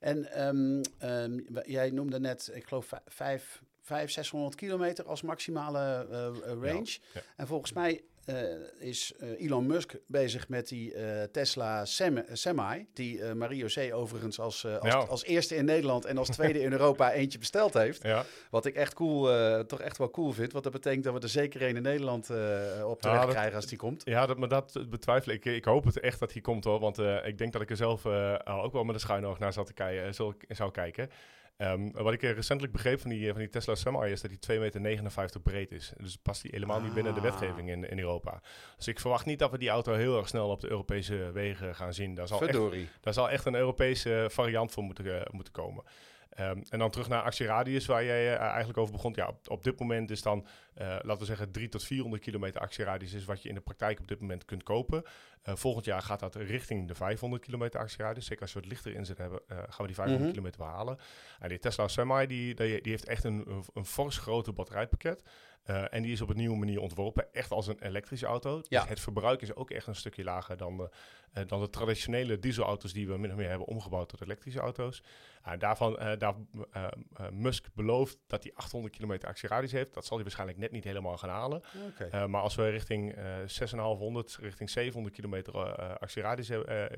[0.00, 6.26] En ehm, ehm, jij noemde net, ik geloof, vijf, vijf 600 kilometer als maximale eh,
[6.26, 6.98] eh, range.
[7.14, 7.20] ja.
[7.36, 8.04] En volgens mij
[8.78, 10.94] is Elon Musk bezig met die
[11.30, 11.84] Tesla
[12.32, 13.94] Semi, die Mario C.
[13.94, 18.02] overigens als, als, als, eerste in Nederland en als tweede in Europa eentje besteld heeft.
[18.02, 18.24] Ja.
[18.50, 19.26] Wat ik echt cool,
[19.66, 22.30] toch echt wel cool vind, want dat betekent dat we er zeker een in Nederland
[22.84, 24.02] op de weg krijgen als die komt.
[24.04, 25.44] Ja, dat, maar dat betwijfel ik.
[25.44, 28.06] Ik hoop het echt dat die komt hoor, want ik denk dat ik er zelf
[28.44, 30.14] ook wel met een schuin oog naar zat te kijken,
[30.48, 31.08] zou kijken.
[31.62, 34.80] Um, wat ik recentelijk begreep van die, van die Tesla Semi is dat die 2,59
[34.80, 35.92] meter breed is.
[35.96, 37.26] Dus past die helemaal niet binnen de ah.
[37.26, 38.40] wetgeving in, in Europa.
[38.76, 41.74] Dus ik verwacht niet dat we die auto heel erg snel op de Europese wegen
[41.74, 42.14] gaan zien.
[42.14, 42.82] Daar zal, Verdorie.
[42.82, 45.84] echt, daar zal echt een Europese variant voor moeten, uh, moeten komen.
[46.40, 49.12] Um, en dan terug naar actieradius, waar jij uh, eigenlijk over begon.
[49.16, 50.46] Ja, op, op dit moment is dan,
[50.80, 54.00] uh, laten we zeggen, 3 tot 400 kilometer actieradius is wat je in de praktijk
[54.00, 55.02] op dit moment kunt kopen.
[55.02, 58.26] Uh, volgend jaar gaat dat richting de 500 kilometer actieradius.
[58.26, 60.98] Zeker als we het lichter inzet hebben, gaan we die 500 mm kilometer behalen.
[61.38, 65.22] En die Tesla Semi, die, die, die heeft echt een, een fors grote batterijpakket.
[65.70, 68.58] Uh, en die is op een nieuwe manier ontworpen, echt als een elektrische auto.
[68.58, 68.86] Dus ja.
[68.86, 70.90] het verbruik is ook echt een stukje lager dan de,
[71.34, 75.02] uh, dan de traditionele dieselauto's die we min of meer hebben omgebouwd tot elektrische auto's.
[75.46, 76.34] Uh, daarvan, daar,
[77.32, 79.94] Musk belooft dat hij 800 kilometer actieradius heeft.
[79.94, 81.62] Dat zal hij waarschijnlijk net niet helemaal gaan halen.
[81.90, 82.26] Okay.
[82.26, 83.14] maar als we richting
[83.46, 85.54] 6500, richting 700 kilometer
[85.98, 86.50] actieradius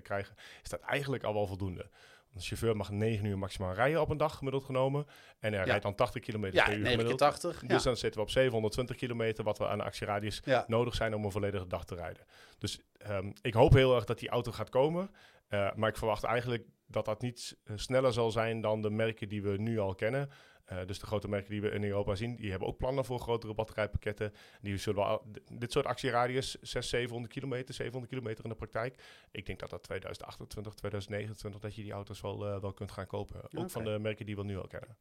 [0.03, 1.87] krijgen, is dat eigenlijk al wel voldoende.
[2.35, 5.07] Een chauffeur mag 9 uur maximaal rijden op een dag gemiddeld genomen.
[5.39, 7.19] En hij rijdt dan 80 kilometer per uur gemiddeld.
[7.19, 11.25] 80, dus dan zitten we op 720 kilometer wat we aan actieradius nodig zijn om
[11.25, 12.23] een volledige dag te rijden.
[12.59, 15.11] Dus um, ik hoop heel erg dat die auto gaat komen.
[15.51, 19.43] Uh, maar ik verwacht eigenlijk dat dat niet sneller zal zijn dan de merken die
[19.43, 20.31] we nu al kennen.
[20.73, 23.19] Uh, dus de grote merken die we in Europa zien, die hebben ook plannen voor
[23.19, 24.33] grotere batterijpakketten.
[24.61, 25.23] Die zullen wel,
[25.53, 29.03] dit soort actieradius, 600, 700 kilometer, 700 kilometer in de praktijk.
[29.31, 33.07] Ik denk dat dat 2028, 2029, dat je die auto's wel, uh, wel kunt gaan
[33.07, 33.41] kopen.
[33.55, 34.97] Ook van de merken die we nu al kennen.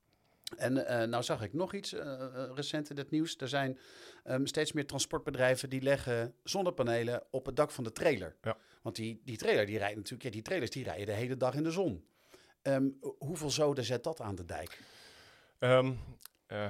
[0.58, 2.02] En uh, nou zag ik nog iets uh,
[2.56, 3.36] recent in het nieuws.
[3.38, 3.80] Er zijn
[4.26, 8.36] um, steeds meer transportbedrijven die leggen zonnepanelen op het dak van de trailer.
[8.42, 8.58] Ja.
[8.82, 11.56] Want die, die trailer die rijdt natuurlijk, ja, die trailers die rijden de hele dag
[11.56, 12.06] in de zon.
[12.62, 14.80] Um, hoeveel zoden zet dat aan de dijk?
[15.64, 16.00] Um,
[16.48, 16.66] uh,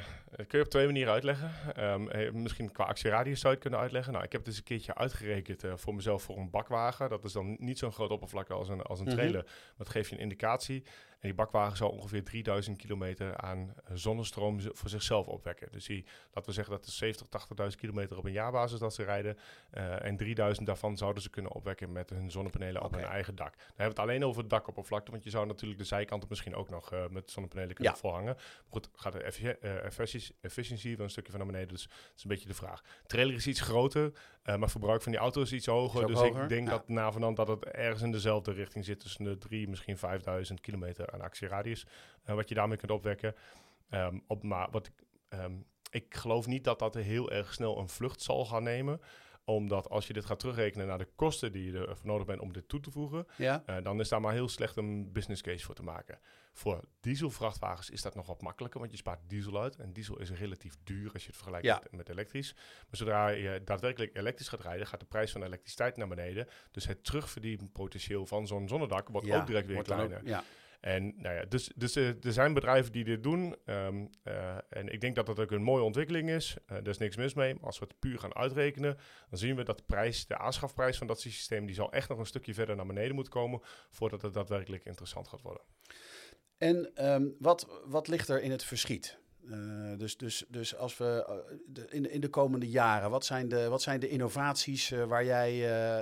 [0.47, 1.51] kun je op twee manieren uitleggen.
[1.83, 4.13] Um, misschien qua actieradius zou je het kunnen uitleggen.
[4.13, 7.09] Nou, ik heb het eens een keertje uitgerekend uh, voor mezelf voor een bakwagen.
[7.09, 9.15] Dat is dan niet zo'n groot oppervlakte als een, als een mhm.
[9.15, 9.41] trailer.
[9.41, 9.55] Mm -hmm.
[9.67, 10.83] Maar dat geeft je een indicatie.
[11.23, 15.67] En die bakwagen zal ongeveer 3000 kilometer aan eh, zonnestroom voor zichzelf opwekken.
[15.71, 17.27] Dus die, laten we zeggen dat is 70,
[17.71, 19.37] 80.000 kilometer op een jaarbasis dat ze rijden.
[19.73, 23.55] Uh, en 3000 daarvan zouden ze kunnen opwekken met hun zonnepanelen op hun eigen dak.
[23.57, 26.55] Dan hebben we het alleen over het dakoppervlakte, want je zou natuurlijk de zijkanten misschien
[26.55, 27.99] ook nog uh, met zonnepanelen kunnen ja.
[27.99, 28.35] volhangen.
[28.35, 29.23] Maar goed, gaat de
[30.41, 32.81] efficiëntie wel een stukje van naar beneden, dus dat is een beetje de vraag.
[33.05, 34.11] trailer is iets groter,
[34.43, 36.07] maar verbruik van die auto is iets hoger.
[36.07, 36.73] dus ik denk ja.
[36.73, 40.61] dat na vanaf dat het ergens in dezelfde richting zit, tussen de 3, misschien 5000
[40.61, 41.85] kilometer aan actieradius,
[42.25, 43.35] uh, wat je daarmee kunt opwekken.
[43.89, 44.93] Um, op, maar wat ik,
[45.39, 49.01] um, ik geloof niet dat dat heel erg snel een vlucht zal gaan nemen
[49.45, 52.53] omdat als je dit gaat terugrekenen naar de kosten die je ervoor nodig bent om
[52.53, 53.63] dit toe te voegen, ja.
[53.69, 56.19] uh, dan is daar maar heel slecht een business case voor te maken.
[56.53, 59.75] Voor dieselvrachtwagens is dat nog wat makkelijker, want je spaart diesel uit.
[59.75, 61.79] En diesel is relatief duur als je het vergelijkt ja.
[61.83, 62.53] met, met, elektrisch.
[62.53, 66.47] Maar zodra je daadwerkelijk elektrisch gaat rijden, gaat de prijs van elektriciteit naar beneden.
[66.71, 70.17] Dus het terugverdienpotentieel van zo'n zonnedak wordt ja, ook direct weer kleiner.
[70.17, 70.43] Ook, ja.
[70.83, 73.55] En nou ja, dus, dus uh, er zijn bedrijven die dit doen.
[73.65, 76.57] Um, uh, en ik denk dat dat ook een mooie ontwikkeling is.
[76.71, 77.53] Uh, er is niks mis mee.
[77.53, 78.97] Maar als we het puur gaan uitrekenen,
[79.29, 82.19] dan zien we dat de prijs, de aanschafprijs van dat systeem, die zal echt nog
[82.19, 85.63] een stukje verder naar beneden moeten komen voordat het daadwerkelijk interessant gaat worden.
[86.63, 89.21] En um, wat, wat ligt er in het verschiet?
[89.45, 93.67] Uh, dus, dus, dus als we de, in, in de komende jaren, wat zijn de,
[93.67, 95.55] wat zijn de innovaties uh, waar, jij,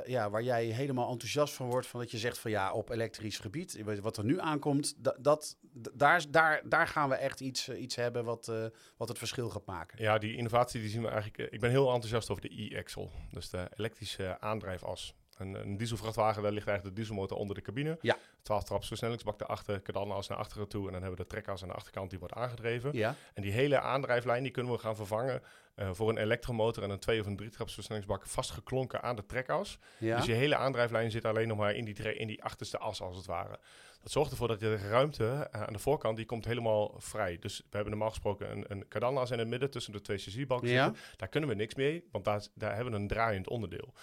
[0.06, 1.88] ja, waar jij helemaal enthousiast van wordt?
[1.88, 5.58] Van dat je zegt van ja, op elektrisch gebied, wat er nu aankomt, dat,
[5.94, 8.52] daar, daar, daar gaan we echt iets, iets hebben wat,
[8.98, 10.04] wat het verschil gaat maken.
[10.04, 11.52] Ja, die innovatie die zien we eigenlijk.
[11.52, 15.16] ik ben heel enthousiast over de e-axle, dus de elektrische aandrijfas.
[15.38, 17.98] Een, een dieselvrachtwagen, daar ligt eigenlijk de dieselmotor onder de cabine.
[18.02, 18.18] Ja.
[18.42, 20.86] 12 traps versnellingsbak erachter, kadannas naar achteren toe.
[20.86, 22.90] En dan hebben we de trekkas aan de achterkant die wordt aangedreven.
[22.94, 23.16] Ja.
[23.34, 25.42] En die hele aandrijflijn die kunnen we gaan vervangen
[25.76, 29.26] uh, voor een elektromotor en een twee of een drie traps versnellingsbak vastgeklonken aan de
[29.26, 29.80] trekkas.
[29.98, 30.16] Ja.
[30.16, 33.18] Dus je hele aandrijflijn zit alleen nog maar in die, in die achterste as als
[33.18, 33.60] het ware.
[34.02, 37.38] Dat zorgt ervoor dat je de ruimte uh, aan de voorkant, die komt helemaal vrij.
[37.40, 40.70] Dus we hebben normaal gesproken een, een kadannas in het midden tussen de twee chassisbalken
[40.70, 40.94] ja.
[41.16, 43.94] Daar kunnen we niks mee, want daar, daar hebben we een draaiend onderdeel.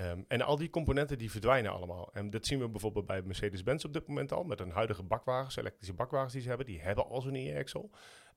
[0.00, 2.10] Um, en al die componenten die verdwijnen allemaal.
[2.12, 4.44] En dat zien we bijvoorbeeld bij Mercedes-Benz op dit moment al.
[4.44, 6.66] Met een huidige bakwagens, elektrische bakwagens die ze hebben.
[6.66, 7.88] Die hebben al zo'n e-axle.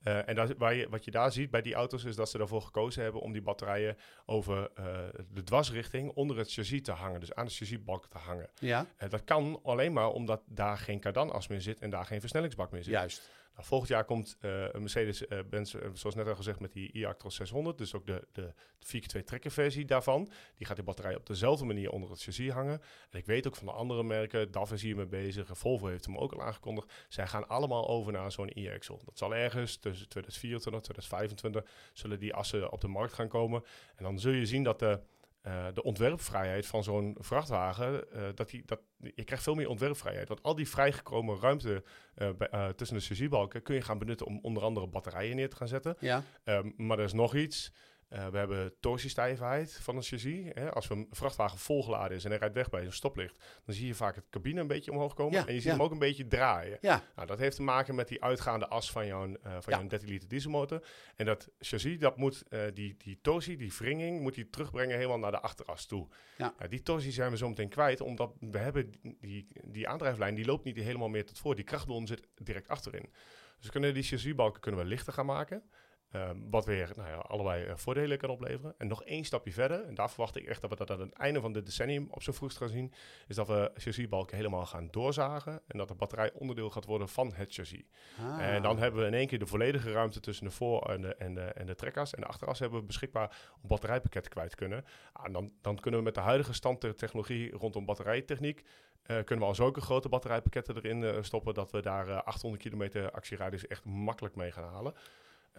[0.03, 2.39] Uh, en daar, waar je, wat je daar ziet bij die auto's is dat ze
[2.39, 4.97] ervoor gekozen hebben om die batterijen over uh,
[5.29, 7.19] de dwarsrichting onder het chassis te hangen.
[7.19, 8.49] Dus aan de chassisbalk te hangen.
[8.59, 8.85] Ja.
[9.03, 12.71] Uh, dat kan alleen maar omdat daar geen kardanas meer zit en daar geen versnellingsbak
[12.71, 12.93] meer zit.
[12.93, 13.29] Juist.
[13.55, 17.77] Nou, volgend jaar komt een Mercedes-Benz, zoals net al gezegd, met die e-Actros 600.
[17.77, 20.29] Dus ook de, de 4x2 trekkerversie daarvan.
[20.55, 22.81] Die gaat die batterij op dezelfde manier onder het chassis hangen.
[23.09, 25.49] En ik weet ook van de andere merken, DAF is hiermee bezig.
[25.51, 27.05] Volvo heeft hem ook al aangekondigd.
[27.09, 28.99] Zij gaan allemaal over naar zo'n e-axle.
[29.05, 33.63] Dat zal ergens tussen 2024 en 2025 zullen die assen op de markt gaan komen.
[33.95, 34.99] En dan zul je zien dat de
[35.47, 40.27] uh, de ontwerpvrijheid van zo'n vrachtwagen, uh, dat die, dat, je krijgt veel meer ontwerpvrijheid.
[40.27, 41.83] Want al die vrijgekomen ruimte
[42.15, 45.55] uh, bij, tussen de chassisbalken kun je gaan benutten om onder andere batterijen neer te
[45.55, 45.95] gaan zetten.
[45.99, 46.23] Ja.
[46.43, 47.71] Um, maar er is nog iets.
[48.09, 50.51] Uh, we hebben torsiestijfheid van een chassis.
[50.53, 50.71] Hè.
[50.71, 53.95] Als een vrachtwagen volgeladen is en hij rijdt weg bij een stoplicht, dan zie je
[53.95, 55.39] vaak het cabine een beetje omhoog komen.
[55.39, 56.77] Ja, en je ziet hem ook een beetje draaien.
[56.81, 57.03] Ja.
[57.15, 60.09] Nou, dat heeft te maken met die uitgaande as van jouw, uh, van jouw 13
[60.09, 60.87] liter dieselmotor.
[61.15, 65.19] En dat chassis, dat moet, uh, die, die torsie, die wringing, moet hij terugbrengen helemaal
[65.19, 66.07] naar de achteras toe.
[66.37, 66.53] Ja.
[66.57, 70.45] Nou, die torsie zijn we zo meteen kwijt, omdat we hebben die, die aandrijflijn, die
[70.45, 71.55] loopt niet helemaal meer tot voor.
[71.55, 73.13] Die krachtbron zit direct achterin.
[73.59, 75.63] Dus kunnen die chassisbalken kunnen we lichter gaan maken.
[76.11, 78.75] Ehm, wat weer nou ja, allerlei uh, voordelen kan opleveren.
[78.77, 81.13] En nog één stapje verder, en daar verwacht ik echt dat we dat aan het
[81.13, 82.93] einde van dit decennium op zijn vroegst gaan zien,
[83.27, 87.33] is dat we chassisbalken helemaal gaan doorzagen en dat de batterij onderdeel gaat worden van
[87.33, 87.83] het chassis.
[88.19, 88.39] Ah.
[88.39, 91.15] En dan hebben we in één keer de volledige ruimte tussen de voor- en de,
[91.15, 92.13] en de, en de trekkas.
[92.13, 94.85] En de achteras hebben we beschikbaar om batterijpakketten kwijt kunnen.
[95.13, 98.63] Ah, dan, dan kunnen we met de huidige stand der technologie rondom batterijtechniek
[99.07, 102.63] uh, kunnen we al zulke grote batterijpakketten erin uh, stoppen dat we daar uh, 800
[102.63, 104.93] kilometer actieradius echt makkelijk mee gaan halen.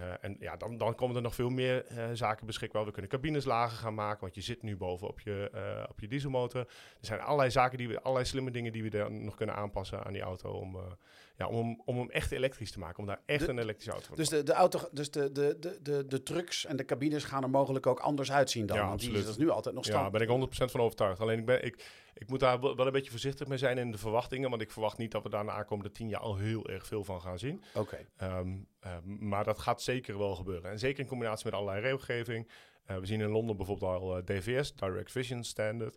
[0.00, 2.84] Uh, en ja, dan, dan komen er nog veel meer uh, zaken beschikbaar.
[2.84, 6.00] We kunnen cabines lager gaan maken, want je zit nu boven op je, uh, op
[6.00, 6.60] je dieselmotor.
[6.60, 6.66] Er
[7.00, 10.12] zijn allerlei zaken, die we, allerlei slimme dingen die we dan nog kunnen aanpassen aan
[10.12, 10.76] die auto om,
[11.36, 14.16] ja, om, om hem echt elektrisch te maken, om daar echt een elektrische auto van
[14.16, 17.42] dus de, de auto, dus de, de, de, de, de trucks en de cabines gaan
[17.42, 18.76] er mogelijk ook anders uitzien dan.
[18.76, 19.22] Ja, want absoluut.
[19.22, 20.04] die is nu altijd nog stand.
[20.04, 21.20] Ja, daar ben ik 100% van overtuigd.
[21.20, 21.84] Alleen ik, ben, ik,
[22.18, 24.98] ik moet daar wel een beetje voorzichtig mee zijn in de verwachtingen, want ik verwacht
[24.98, 27.62] niet dat we daar de aankomende tien jaar al heel erg veel van gaan zien.
[27.74, 28.06] Oké.
[28.18, 28.38] Okay.
[28.38, 30.70] Um, um, maar dat gaat zeker wel gebeuren.
[30.70, 32.48] En zeker in combinatie met allerlei regelgeving.
[32.90, 35.96] Uh, we zien in Londen bijvoorbeeld al uh, DVS, Direct Vision Standard.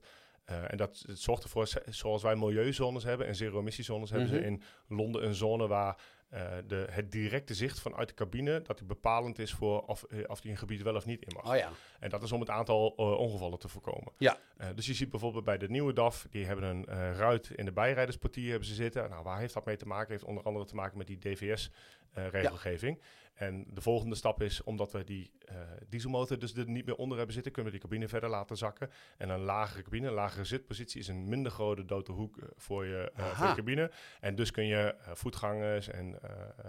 [0.50, 4.26] Uh, en dat het zorgt ervoor, zoals wij milieuzones hebben en zero-emissiezones, mm -hmm.
[4.26, 4.64] hebben ze in
[4.98, 6.02] Londen een zone waar
[6.34, 10.24] uh, de, het directe zicht vanuit de cabine, dat die bepalend is voor of, uh,
[10.28, 11.52] of die een gebied wel of niet in mag.
[11.52, 11.72] Oh ja.
[12.00, 14.14] En dat is om het aantal uh, ongevallen te voorkomen.
[14.18, 14.38] Ja.
[14.76, 18.50] dus je ziet bijvoorbeeld bij de nieuwe DAF, die hebben een ruit in de bijrijdersportier
[18.50, 19.10] hebben ze zitten.
[19.10, 20.12] Nou, waar heeft dat mee te maken?
[20.12, 22.98] Heeft onder andere te maken met die DVS-regelgeving.
[23.00, 23.08] Ja.
[23.40, 25.56] En de volgende stap is, omdat we die uh,
[25.90, 28.90] dieselmotor dus er niet meer onder hebben zitten, kunnen we die cabine verder laten zakken.
[29.18, 32.86] En een lagere cabine, een lagere zitpositie, is een minder grote dode hoek uh, voor,
[32.86, 33.92] je, uh, voor je cabine.
[34.20, 36.20] En dus kun je voetgangers en,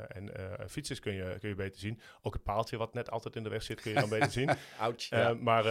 [0.08, 0.30] en
[0.68, 2.00] fietsers kun je, kun je beter zien.
[2.22, 4.50] Ook het paaltje wat net altijd in de weg zit, kun je dan beter zien.
[4.80, 5.34] Ouch, ja.
[5.34, 5.64] Maar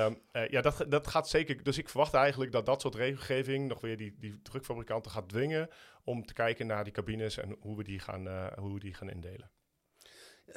[0.50, 1.64] ja, dat, dat gaat zeker.
[1.64, 5.70] Dus ik verwacht eigenlijk dat dat soort regelgeving nog weer die, die drukfabrikanten gaat dwingen
[6.04, 9.10] om te kijken naar die cabines en hoe we die gaan, hoe we die gaan
[9.10, 9.50] indelen.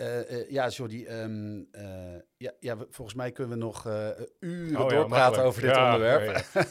[0.01, 1.85] Uh, uh, ja, Jordi, um, uh,
[2.37, 3.87] ja, ja, volgens mij kunnen we nog
[4.41, 6.45] uren oh, doorpraten ja, over dit ja, onderwerp.
[6.53, 6.65] Ja,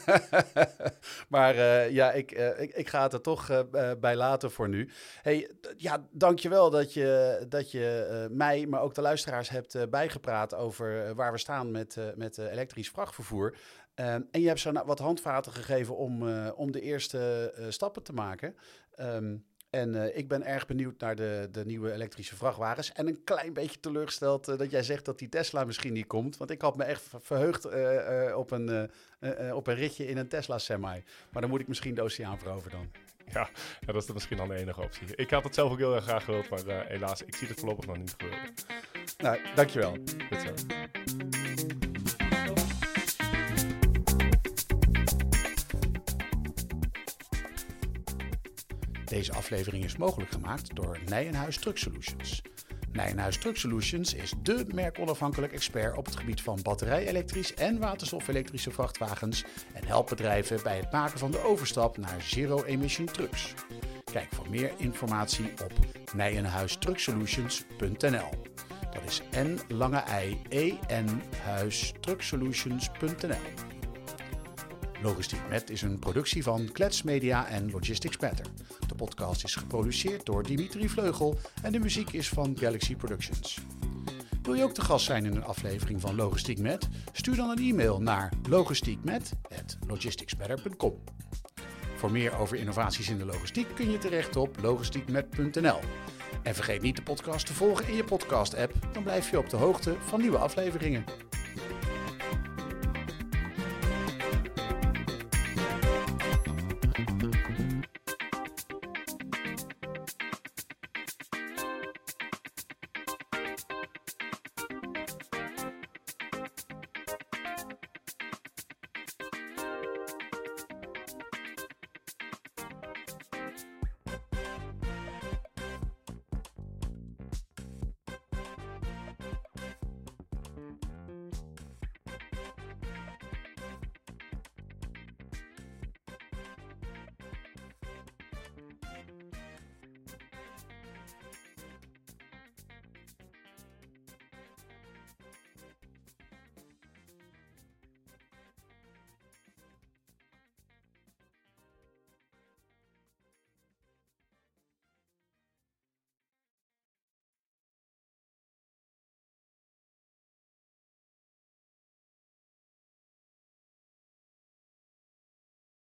[1.28, 1.54] maar
[1.90, 3.66] ja, ik, ik, ik ga het er toch
[4.00, 4.90] bij laten voor nu.
[5.22, 11.14] Hey, ja, dankjewel dat je, dat je mij, maar ook de luisteraars hebt bijgepraat over
[11.14, 13.56] waar we staan met, met elektrisch vrachtvervoer.
[13.94, 18.56] en je hebt zo wat handvaten gegeven om, om de eerste stappen te maken.
[19.00, 22.92] Um, en uh, ik ben erg benieuwd naar de, de nieuwe elektrische vrachtwagens.
[22.92, 26.36] En een klein beetje teleurgesteld uh, dat jij zegt dat die Tesla misschien niet komt.
[26.36, 28.90] Want ik had me echt verheugd uh, op, een,
[29.52, 31.04] op een ritje in een Tesla Semi.
[31.30, 32.90] Maar dan moet ik misschien de oceaan veroveren dan.
[33.32, 33.48] Ja,
[33.80, 35.16] ja, dat is misschien dan de enige optie.
[35.16, 37.86] Ik had het zelf ook heel erg graag gewild, maar helaas, ik zie het voorlopig
[37.86, 38.54] nog niet gebeuren.
[39.18, 39.96] Nou, dankjewel.
[40.28, 41.41] Goed zo.
[49.12, 52.42] Deze aflevering is mogelijk gemaakt door Nijenhuis Truck Solutions.
[52.92, 59.44] Nijenhuis Truck Solutions is dé merkonafhankelijk expert op het gebied van batterij-elektrisch en waterstof-elektrische vrachtwagens
[59.72, 63.54] en helpt bedrijven bij het maken van de overstap naar zero-emission trucks.
[64.12, 65.72] Kijk voor meer informatie op
[66.14, 68.30] nijenhuistrucksolutions.nl.
[68.92, 73.71] Dat is n lange i e n huistrucksolutions.nl.
[75.02, 78.46] Logistiek Met is een productie van Klets Media en Logistics Better.
[78.86, 83.58] De podcast is geproduceerd door Dimitri Vleugel en de muziek is van Galaxy Productions.
[84.42, 86.88] Wil je ook te gast zijn in een aflevering van Logistiek Met?
[87.12, 90.98] Stuur dan een e-mail naar logistiekmet@logisticsbetter.com.
[91.96, 95.78] Voor meer over innovaties in de logistiek kun je terecht op logistiekmet.nl.
[96.42, 99.56] En vergeet niet de podcast te volgen in je podcast-app, dan blijf je op de
[99.56, 101.04] hoogte van nieuwe afleveringen.